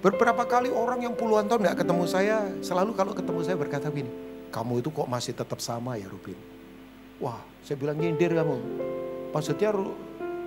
[0.00, 4.08] Beberapa kali orang yang puluhan tahun gak ketemu saya, selalu kalau ketemu saya berkata begini,
[4.48, 6.40] kamu itu kok masih tetap sama ya Rubin?
[7.20, 8.56] Wah, saya bilang nyindir kamu.
[9.36, 9.76] Maksudnya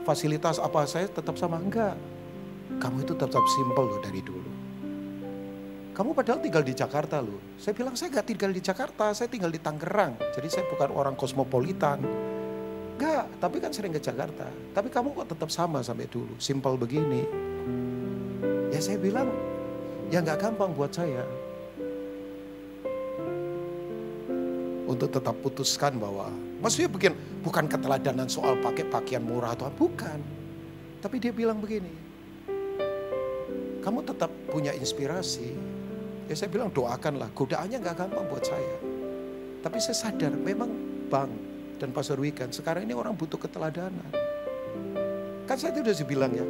[0.10, 1.62] fasilitas apa saya tetap sama?
[1.62, 1.94] Enggak.
[2.80, 4.52] Kamu itu tetap simpel loh dari dulu.
[5.94, 7.38] Kamu padahal tinggal di Jakarta loh.
[7.62, 10.18] Saya bilang saya gak tinggal di Jakarta, saya tinggal di Tangerang.
[10.34, 12.02] Jadi saya bukan orang kosmopolitan.
[12.98, 14.50] Enggak, tapi kan sering ke Jakarta.
[14.74, 17.26] Tapi kamu kok tetap sama sampai dulu, simpel begini.
[18.74, 19.30] Ya saya bilang,
[20.10, 21.22] ya nggak gampang buat saya.
[24.90, 27.14] Untuk tetap putuskan bahwa, maksudnya bukan,
[27.46, 30.18] bukan keteladanan soal pakai pakaian murah atau bukan.
[31.02, 32.03] Tapi dia bilang begini,
[33.84, 35.52] kamu tetap punya inspirasi.
[36.32, 38.80] Ya saya bilang doakanlah, godaannya nggak gampang buat saya.
[39.60, 40.72] Tapi saya sadar memang
[41.12, 41.32] bang
[41.84, 44.08] dan Pastor Wikan sekarang ini orang butuh keteladanan.
[45.44, 46.48] Kan saya itu udah bilang ya,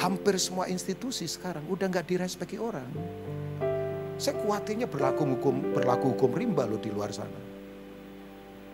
[0.00, 2.88] hampir semua institusi sekarang udah nggak direspeki orang.
[4.16, 7.40] Saya khawatirnya berlaku hukum berlaku hukum rimba loh di luar sana.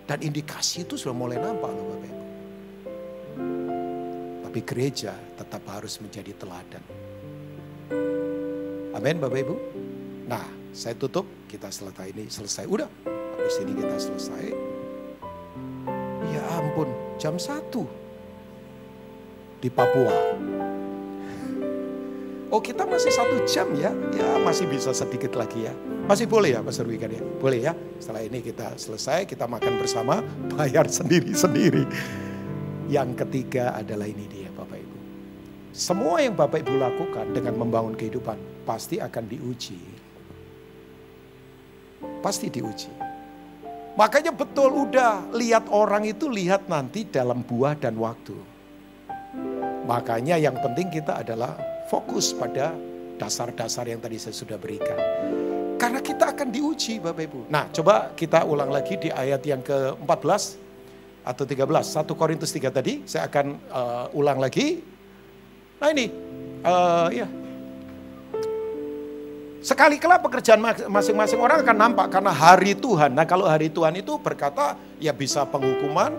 [0.07, 2.25] Dan indikasi itu sudah mulai nampak loh Bapak Ibu.
[4.49, 7.08] Tapi gereja tetap harus menjadi teladan.
[8.99, 9.55] Amin Bapak Ibu.
[10.27, 10.43] Nah,
[10.75, 12.67] saya tutup, kita selesai ini selesai.
[12.67, 14.45] Udah, habis ini kita selesai.
[16.35, 17.87] Ya ampun, jam satu
[19.63, 20.11] di Papua.
[22.51, 25.75] Oh kita masih satu jam ya, ya masih bisa sedikit lagi ya.
[26.11, 27.23] Masih boleh ya Pastor Wikan ya?
[27.39, 27.79] Boleh ya.
[28.03, 30.27] Setelah ini kita selesai, kita makan bersama,
[30.59, 31.87] bayar sendiri-sendiri.
[32.91, 34.99] Yang ketiga adalah ini dia Bapak Ibu.
[35.71, 39.81] Semua yang Bapak Ibu lakukan dengan membangun kehidupan pasti akan diuji.
[42.21, 42.93] Pasti diuji.
[43.97, 48.37] Makanya betul udah lihat orang itu lihat nanti dalam buah dan waktu.
[49.89, 51.57] Makanya yang penting kita adalah
[51.89, 52.77] fokus pada
[53.17, 55.01] dasar-dasar yang tadi saya sudah berikan.
[55.81, 57.41] Karena kita akan diuji Bapak Ibu.
[57.49, 60.43] Nah coba kita ulang lagi di ayat yang ke-14
[61.25, 61.65] atau 13.
[61.65, 64.85] 1 Korintus 3 tadi saya akan uh, ulang lagi.
[65.81, 66.07] Nah ini,
[66.63, 67.38] uh, ya.
[69.59, 73.11] Sekali kala pekerjaan masing-masing orang akan nampak karena hari Tuhan.
[73.11, 76.15] Nah kalau hari Tuhan itu berkata ya bisa penghukuman,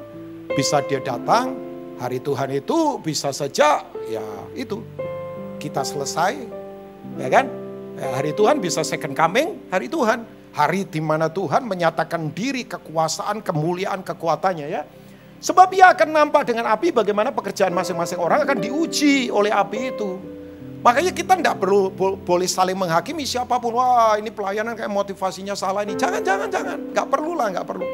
[0.51, 1.55] bisa dia datang.
[1.99, 4.23] Hari Tuhan itu bisa saja ya
[4.55, 4.79] itu
[5.59, 6.47] kita selesai,
[7.19, 7.51] ya kan?
[7.99, 10.23] Ya, hari Tuhan bisa second coming, hari Tuhan.
[10.49, 14.81] Hari di mana Tuhan menyatakan diri kekuasaan, kemuliaan, kekuatannya ya.
[15.39, 20.38] Sebab ia akan nampak dengan api bagaimana pekerjaan masing-masing orang akan diuji oleh api itu.
[20.79, 21.91] Makanya kita tidak perlu
[22.23, 23.75] boleh saling menghakimi siapa pun.
[23.75, 25.99] Wah ini pelayanan kayak motivasinya salah ini.
[25.99, 26.77] Jangan, jangan, jangan.
[26.95, 27.87] Gak perlu lah, gak perlu.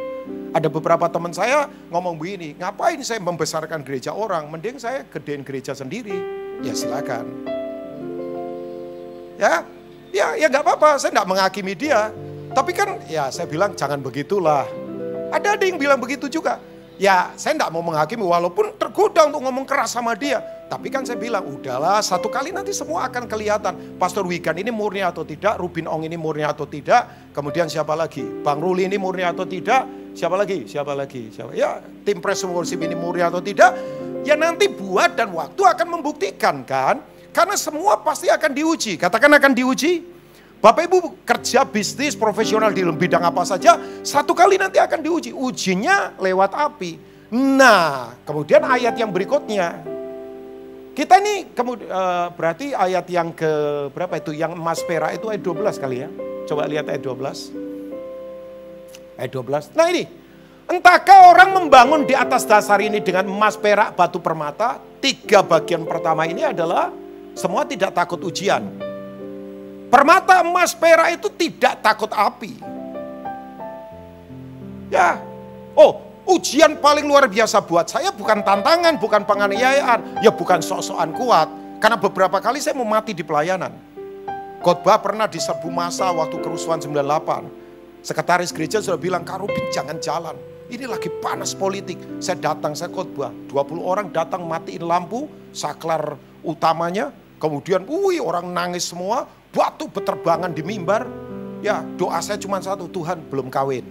[0.56, 5.76] Ada beberapa teman saya ngomong begini, ngapain saya membesarkan gereja orang, mending saya gedein gereja
[5.76, 6.16] sendiri.
[6.64, 7.28] Ya silakan.
[9.36, 9.68] Ya,
[10.16, 10.96] ya, ya nggak apa-apa.
[10.96, 12.08] Saya nggak menghakimi dia.
[12.56, 14.64] Tapi kan, ya saya bilang jangan begitulah.
[15.36, 16.56] Ada ada yang bilang begitu juga.
[16.96, 20.40] Ya saya tidak mau menghakimi walaupun tergoda untuk ngomong keras sama dia.
[20.66, 24.00] Tapi kan saya bilang udahlah satu kali nanti semua akan kelihatan.
[24.00, 27.32] Pastor Wigan ini murni atau tidak, Rubin Ong ini murni atau tidak.
[27.36, 28.24] Kemudian siapa lagi?
[28.24, 29.86] Bang Ruli ini murni atau tidak.
[30.16, 30.64] Siapa lagi?
[30.64, 31.28] Siapa lagi?
[31.36, 31.52] Siapa?
[31.52, 33.76] Ya tim press worship ini murni atau tidak.
[34.24, 37.04] Ya nanti buat dan waktu akan membuktikan kan.
[37.36, 38.96] Karena semua pasti akan diuji.
[38.96, 40.15] Katakan akan diuji.
[40.66, 45.30] Bapak Ibu kerja bisnis profesional di bidang apa saja, satu kali nanti akan diuji.
[45.30, 46.98] Ujinya lewat api.
[47.38, 49.86] Nah, kemudian ayat yang berikutnya.
[50.98, 53.46] Kita ini kemudian uh, berarti ayat yang ke
[53.94, 54.34] berapa itu?
[54.34, 56.10] Yang emas perak itu ayat 12 kali ya.
[56.50, 59.22] Coba lihat ayat 12.
[59.22, 59.70] Ayat 12.
[59.78, 60.10] Nah ini,
[60.66, 64.82] entahkah orang membangun di atas dasar ini dengan emas perak batu permata?
[64.98, 66.90] Tiga bagian pertama ini adalah
[67.38, 68.85] semua tidak takut ujian
[69.96, 72.60] Permata emas perak itu tidak takut api.
[74.92, 75.24] Ya,
[75.72, 81.48] oh ujian paling luar biasa buat saya bukan tantangan, bukan penganiayaan, ya bukan sok-sokan kuat.
[81.80, 83.72] Karena beberapa kali saya mau mati di pelayanan.
[84.60, 88.04] Khotbah pernah diserbu masa waktu kerusuhan 98.
[88.04, 90.36] Sekretaris gereja sudah bilang, Karubin jangan jalan.
[90.68, 92.20] Ini lagi panas politik.
[92.20, 93.32] Saya datang, saya khotbah.
[93.48, 97.16] 20 orang datang matiin lampu, saklar utamanya.
[97.40, 99.24] Kemudian, wih orang nangis semua
[99.56, 101.08] batu berterbangan di mimbar.
[101.64, 103.88] Ya doa saya cuma satu, Tuhan belum kawin.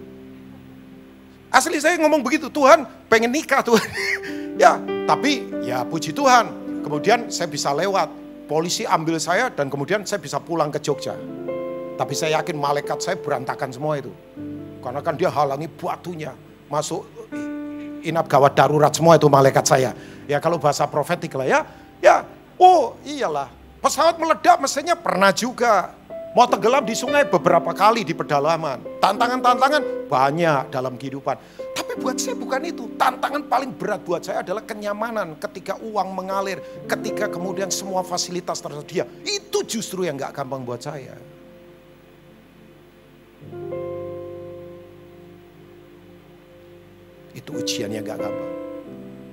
[1.49, 3.89] Asli saya ngomong begitu, Tuhan pengen nikah Tuhan.
[4.61, 4.77] ya
[5.09, 6.53] tapi ya puji Tuhan.
[6.85, 8.13] Kemudian saya bisa lewat,
[8.45, 11.17] polisi ambil saya dan kemudian saya bisa pulang ke Jogja.
[11.97, 14.13] Tapi saya yakin malaikat saya berantakan semua itu.
[14.85, 16.37] Karena kan dia halangi batunya.
[16.69, 17.09] Masuk
[18.05, 19.91] inap gawat darurat semua itu malaikat saya.
[20.29, 21.59] Ya kalau bahasa profetik lah ya.
[22.03, 22.27] Ya,
[22.59, 25.93] oh iyalah Pesawat meledak mesinnya pernah juga.
[26.33, 28.81] Mau tenggelam di sungai beberapa kali di pedalaman.
[28.97, 31.37] Tantangan-tantangan banyak dalam kehidupan.
[31.77, 32.89] Tapi buat saya bukan itu.
[32.97, 36.57] Tantangan paling berat buat saya adalah kenyamanan ketika uang mengalir.
[36.89, 39.05] Ketika kemudian semua fasilitas tersedia.
[39.21, 41.13] Itu justru yang gak gampang buat saya.
[47.37, 48.51] Itu ujian yang gak gampang.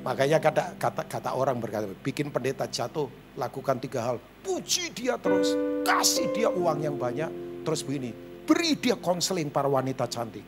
[0.04, 5.54] Makanya kata, kata, kata orang berkata, bikin pendeta jatuh, lakukan tiga hal puji dia terus,
[5.86, 7.30] kasih dia uang yang banyak,
[7.62, 8.10] terus begini,
[8.44, 10.44] beri dia konseling para wanita cantik.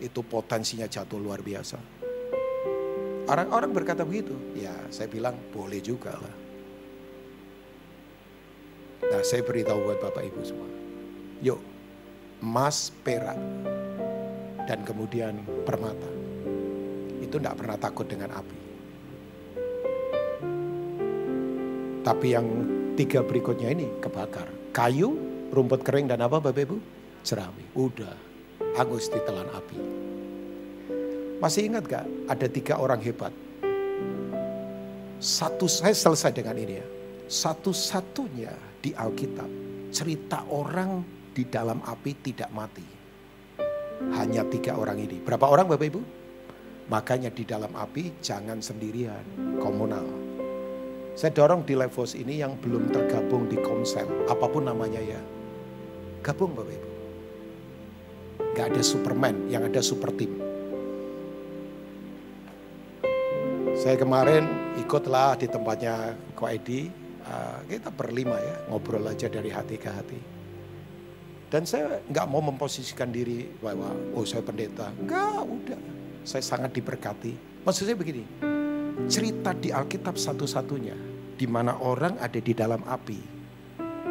[0.00, 1.76] Itu potensinya jatuh luar biasa.
[3.28, 6.36] Orang-orang berkata begitu, ya saya bilang boleh juga lah.
[9.00, 10.68] Nah saya beritahu buat Bapak Ibu semua,
[11.40, 11.60] yuk
[12.40, 13.36] emas, perak,
[14.64, 16.08] dan kemudian permata.
[17.20, 18.69] Itu tidak pernah takut dengan api.
[22.10, 22.46] Tapi yang
[22.98, 24.50] tiga berikutnya ini kebakar.
[24.74, 25.14] Kayu,
[25.54, 26.76] rumput kering dan apa Bapak Ibu?
[27.22, 27.62] Jerami.
[27.78, 28.18] Udah,
[28.74, 29.78] angus ditelan api.
[31.38, 33.30] Masih ingat gak ada tiga orang hebat?
[35.22, 36.86] Satu, saya selesai dengan ini ya.
[37.30, 39.46] Satu-satunya di Alkitab,
[39.94, 42.86] cerita orang di dalam api tidak mati.
[44.18, 45.22] Hanya tiga orang ini.
[45.22, 46.00] Berapa orang Bapak Ibu?
[46.90, 49.22] Makanya di dalam api jangan sendirian,
[49.62, 50.19] komunal.
[51.18, 55.20] Saya dorong di Levos ini yang belum tergabung di Komsel, apa pun namanya ya.
[56.22, 56.88] Gabung Bapak Ibu.
[58.54, 60.36] Gak ada Superman, yang ada super team.
[63.80, 64.44] Saya kemarin
[64.76, 66.92] ikutlah di tempatnya Ko Edi,
[67.24, 70.20] uh, kita berlima ya, ngobrol aja dari hati ke hati.
[71.50, 74.92] Dan saya nggak mau memposisikan diri bahwa oh saya pendeta.
[74.94, 75.80] Enggak, udah.
[76.22, 77.64] Saya sangat diberkati.
[77.64, 78.22] Maksud saya begini,
[79.10, 80.96] cerita di Alkitab satu-satunya
[81.36, 83.18] di mana orang ada di dalam api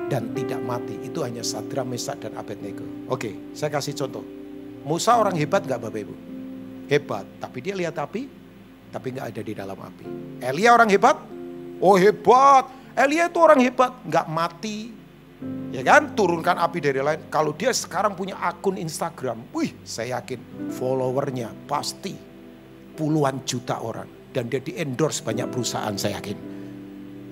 [0.09, 2.81] dan tidak mati itu hanya Sadra, Mesak dan Abednego.
[3.07, 4.25] Oke, saya kasih contoh.
[4.81, 6.15] Musa orang hebat nggak Bapak Ibu?
[6.89, 8.25] Hebat, tapi dia lihat api,
[8.89, 10.05] tapi nggak ada di dalam api.
[10.41, 11.17] Elia orang hebat,
[11.79, 14.91] Oh hebat, Elia itu orang hebat, nggak mati.
[15.71, 17.31] Ya kan, turunkan api dari lain.
[17.31, 22.11] Kalau dia sekarang punya akun Instagram, wih saya yakin followernya pasti
[22.99, 24.18] puluhan juta orang.
[24.29, 26.37] Dan dia di endorse banyak perusahaan saya yakin.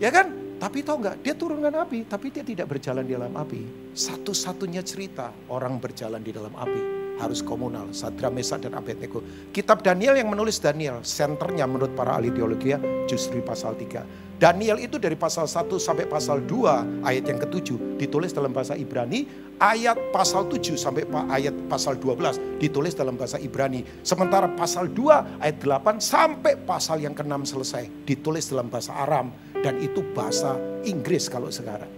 [0.02, 3.94] Ya kan, tapi tahu nggak, dia turunkan api, tapi dia tidak berjalan di dalam api.
[3.94, 7.90] Satu-satunya cerita orang berjalan di dalam api harus komunal.
[7.94, 9.22] Sadra, Mesa, dan Abednego.
[9.52, 14.28] Kitab Daniel yang menulis Daniel, senternya menurut para ahli teologi ya, justru pasal 3.
[14.38, 19.26] Daniel itu dari pasal 1 sampai pasal 2 ayat yang ketujuh ditulis dalam bahasa Ibrani.
[19.58, 23.82] Ayat pasal 7 sampai ayat pasal 12 ditulis dalam bahasa Ibrani.
[24.06, 29.34] Sementara pasal 2 ayat 8 sampai pasal yang ke-6 selesai ditulis dalam bahasa Aram.
[29.58, 30.54] Dan itu bahasa
[30.86, 31.90] Inggris kalau sekarang.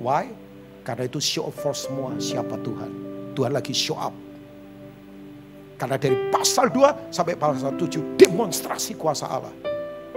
[0.00, 0.32] Why?
[0.80, 2.88] Karena itu show of for semua siapa Tuhan.
[3.36, 4.16] Tuhan lagi show up
[5.80, 9.54] karena dari pasal 2 sampai pasal 7 demonstrasi kuasa Allah.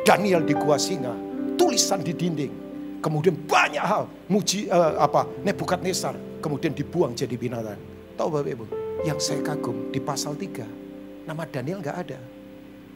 [0.03, 1.15] Daniel di gua singa,
[1.55, 2.53] tulisan di dinding.
[2.99, 7.79] Kemudian banyak hal, muji uh, apa Nebukadnezar kemudian dibuang jadi binatang.
[8.19, 8.65] Tahu Bapak Ibu,
[9.07, 12.19] yang saya kagum di pasal 3, nama Daniel nggak ada.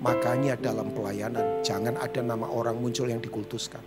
[0.03, 3.81] Makanya dalam pelayanan jangan ada nama orang muncul yang dikultuskan.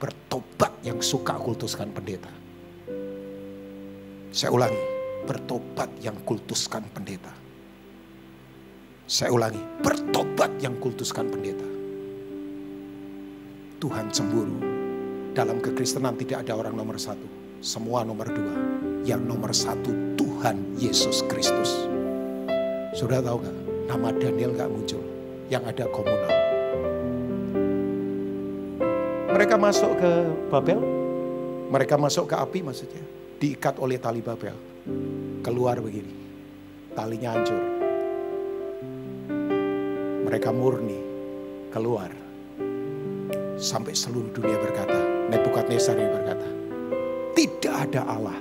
[0.00, 2.32] Bertobat yang suka kultuskan pendeta.
[4.34, 4.82] Saya ulangi,
[5.28, 7.37] bertobat yang kultuskan pendeta.
[9.08, 11.64] Saya ulangi, bertobat yang kultuskan pendeta.
[13.80, 14.60] Tuhan cemburu.
[15.32, 17.24] Dalam kekristenan tidak ada orang nomor satu.
[17.64, 18.52] Semua nomor dua.
[19.08, 21.88] Yang nomor satu Tuhan Yesus Kristus.
[23.00, 23.56] Sudah tahu gak?
[23.88, 25.00] Nama Daniel gak muncul.
[25.48, 26.34] Yang ada komunal.
[29.32, 30.12] Mereka masuk ke
[30.52, 30.80] Babel.
[31.72, 33.00] Mereka masuk ke api maksudnya.
[33.40, 34.52] Diikat oleh tali Babel.
[35.40, 36.12] Keluar begini.
[36.92, 37.77] Talinya hancur
[40.28, 41.00] mereka murni
[41.72, 42.12] keluar.
[43.56, 45.00] Sampai seluruh dunia berkata,
[45.32, 46.48] Nebukadnezar berkata,
[47.32, 48.38] tidak ada Allah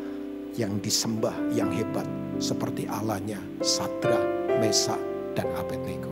[0.60, 2.06] yang disembah yang hebat
[2.44, 4.20] seperti Allahnya Sadra,
[4.60, 5.00] Mesa,
[5.32, 6.12] dan Abednego.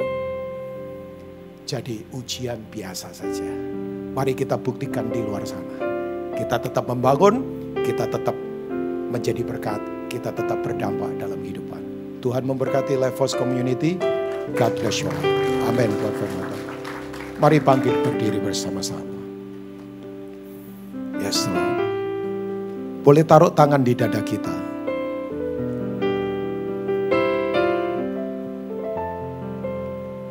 [1.67, 3.49] Jadi ujian biasa saja.
[4.15, 5.76] Mari kita buktikan di luar sana.
[6.38, 7.41] Kita tetap membangun,
[7.84, 8.38] kita tetap
[9.11, 11.82] menjadi berkat, kita tetap berdampak dalam kehidupan.
[12.21, 13.97] Tuhan memberkati Life Force Community.
[14.53, 15.55] God bless you.
[15.66, 15.91] Amin
[17.36, 19.11] Mari bangkit berdiri bersama-sama.
[21.20, 21.76] Yes Lord.
[23.03, 24.53] Boleh taruh tangan di dada kita.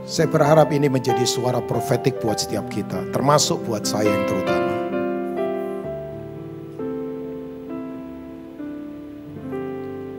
[0.09, 4.75] Saya berharap ini menjadi suara profetik buat setiap kita, termasuk buat saya yang terutama.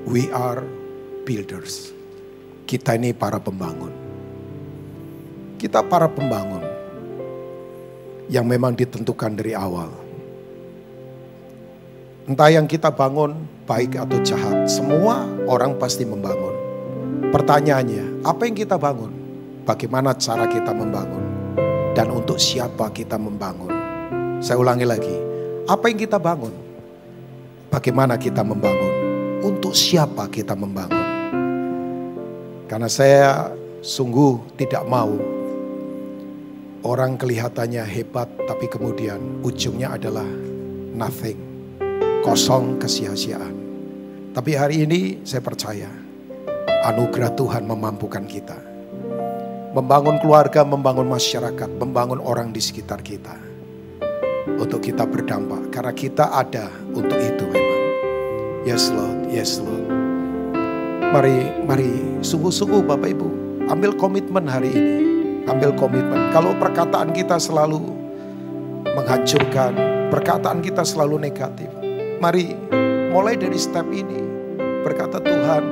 [0.06, 0.64] We are
[1.24, 1.92] builders.
[2.68, 4.05] Kita ini para pembangun.
[5.66, 6.62] Kita para pembangun
[8.30, 9.90] yang memang ditentukan dari awal.
[12.30, 13.34] Entah yang kita bangun
[13.66, 16.54] baik atau jahat, semua orang pasti membangun.
[17.34, 19.10] Pertanyaannya, apa yang kita bangun?
[19.66, 21.26] Bagaimana cara kita membangun?
[21.98, 23.74] Dan untuk siapa kita membangun?
[24.46, 25.18] Saya ulangi lagi,
[25.66, 26.54] apa yang kita bangun?
[27.74, 28.94] Bagaimana kita membangun?
[29.42, 31.10] Untuk siapa kita membangun?
[32.70, 33.50] Karena saya
[33.82, 35.35] sungguh tidak mau
[36.86, 40.30] Orang kelihatannya hebat tapi kemudian ujungnya adalah
[40.94, 41.34] nothing.
[42.22, 43.58] Kosong kesia-siaan.
[44.38, 45.90] Tapi hari ini saya percaya
[46.86, 48.62] anugerah Tuhan memampukan kita.
[49.74, 53.34] Membangun keluarga, membangun masyarakat, membangun orang di sekitar kita.
[54.46, 55.74] Untuk kita berdampak.
[55.74, 57.82] Karena kita ada untuk itu memang.
[58.62, 59.90] Yes Lord, yes Lord.
[61.02, 63.28] Mari, mari sungguh-sungguh Bapak Ibu.
[63.74, 65.15] Ambil komitmen hari ini
[65.50, 66.30] ambil komitmen.
[66.34, 67.82] Kalau perkataan kita selalu
[68.86, 69.74] menghancurkan,
[70.10, 71.70] perkataan kita selalu negatif.
[72.22, 72.56] Mari
[73.14, 74.22] mulai dari step ini.
[74.86, 75.64] Berkata Tuhan,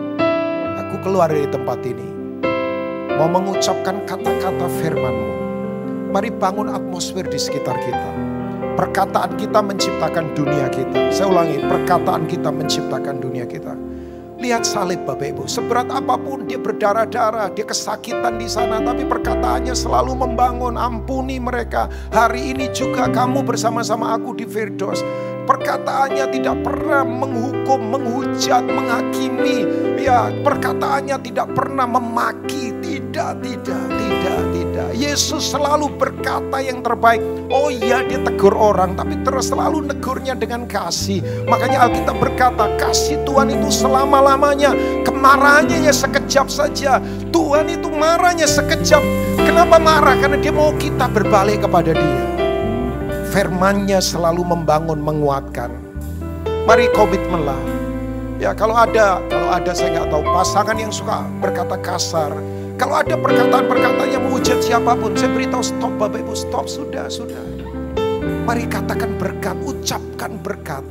[0.78, 2.10] aku keluar dari tempat ini.
[3.14, 5.32] Mau mengucapkan kata-kata firman-Mu.
[6.10, 8.12] Mari bangun atmosfer di sekitar kita.
[8.74, 11.14] Perkataan kita menciptakan dunia kita.
[11.14, 13.78] Saya ulangi, perkataan kita menciptakan dunia kita.
[14.44, 19.72] Lihat salib Bapak Ibu, seberat apa pun dia berdarah-darah, dia kesakitan di sana, tapi perkataannya
[19.72, 21.88] selalu membangun, ampuni mereka.
[22.12, 25.00] Hari ini juga kamu bersama-sama aku di Firdos.
[25.44, 29.68] Perkataannya tidak pernah menghukum, menghujat, menghakimi.
[30.00, 34.90] Ya, perkataannya tidak pernah memaki, tidak, tidak, tidak, tidak.
[34.96, 37.24] Yesus selalu berkata yang terbaik.
[37.52, 41.24] Oh iya dia tegur orang, tapi terus selalu negurnya dengan kasih.
[41.48, 44.76] Makanya Alkitab berkata, kasih Tuhan itu selama-lamanya.
[45.08, 47.00] Kemarahannya ya sekejap saja.
[47.32, 49.04] Tuhan itu marahnya sekejap.
[49.44, 50.20] Kenapa marah?
[50.20, 52.33] Karena dia mau kita berbalik kepada dia.
[53.34, 55.74] Firmannya selalu membangun, menguatkan.
[56.70, 57.58] Mari komitmenlah.
[58.38, 62.30] Ya kalau ada, kalau ada saya nggak tahu pasangan yang suka berkata kasar.
[62.78, 67.42] Kalau ada perkataan-perkataan yang menghujat siapa pun, saya beritahu stop Bapak Ibu, stop sudah, sudah.
[68.46, 70.84] Mari katakan berkat, ucapkan berkat.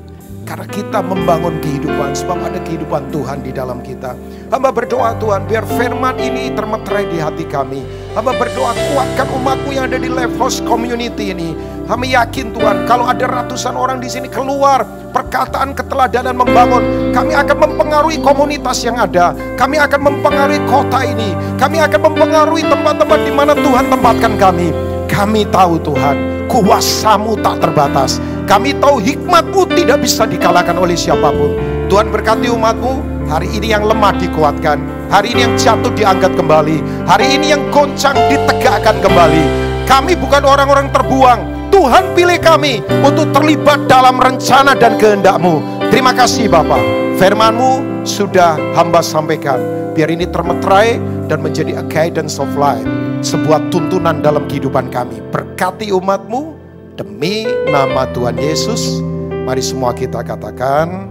[0.42, 4.14] Karena kita membangun kehidupan, sebab ada kehidupan Tuhan di dalam kita.
[4.50, 7.82] Hamba berdoa Tuhan, biar firman ini termeterai di hati kami.
[8.14, 11.54] Hamba berdoa kuatkan umatmu yang ada di House Community ini.
[11.90, 17.56] Hamba yakin Tuhan, kalau ada ratusan orang di sini keluar perkataan keteladanan membangun, kami akan
[17.58, 19.34] mempengaruhi komunitas yang ada.
[19.58, 21.34] Kami akan mempengaruhi kota ini.
[21.58, 24.70] Kami akan mempengaruhi tempat-tempat di mana Tuhan tempatkan kami.
[25.10, 28.22] Kami tahu Tuhan, kuasamu tak terbatas.
[28.46, 31.58] Kami tahu hikmatmu tidak bisa dikalahkan oleh siapa pun.
[31.92, 34.80] Tuhan berkati umatmu, hari ini yang lemah dikuatkan.
[35.12, 37.04] Hari ini yang jatuh diangkat kembali.
[37.04, 39.44] Hari ini yang goncang ditegakkan kembali.
[39.84, 41.51] Kami bukan orang-orang terbuang.
[41.82, 45.82] Tuhan pilih kami untuk terlibat dalam rencana dan kehendakmu.
[45.90, 46.78] Terima kasih Bapak.
[47.18, 49.58] Firmanmu sudah hamba sampaikan.
[49.90, 52.86] Biar ini termeterai dan menjadi a guidance of life.
[53.26, 55.18] Sebuah tuntunan dalam kehidupan kami.
[55.34, 56.54] Berkati umatmu
[56.94, 59.02] Demi nama Tuhan Yesus,
[59.42, 61.10] mari semua kita katakan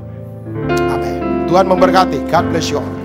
[0.71, 1.51] amin.
[1.51, 2.31] Tuhan memberkati.
[2.31, 3.00] God bless you all.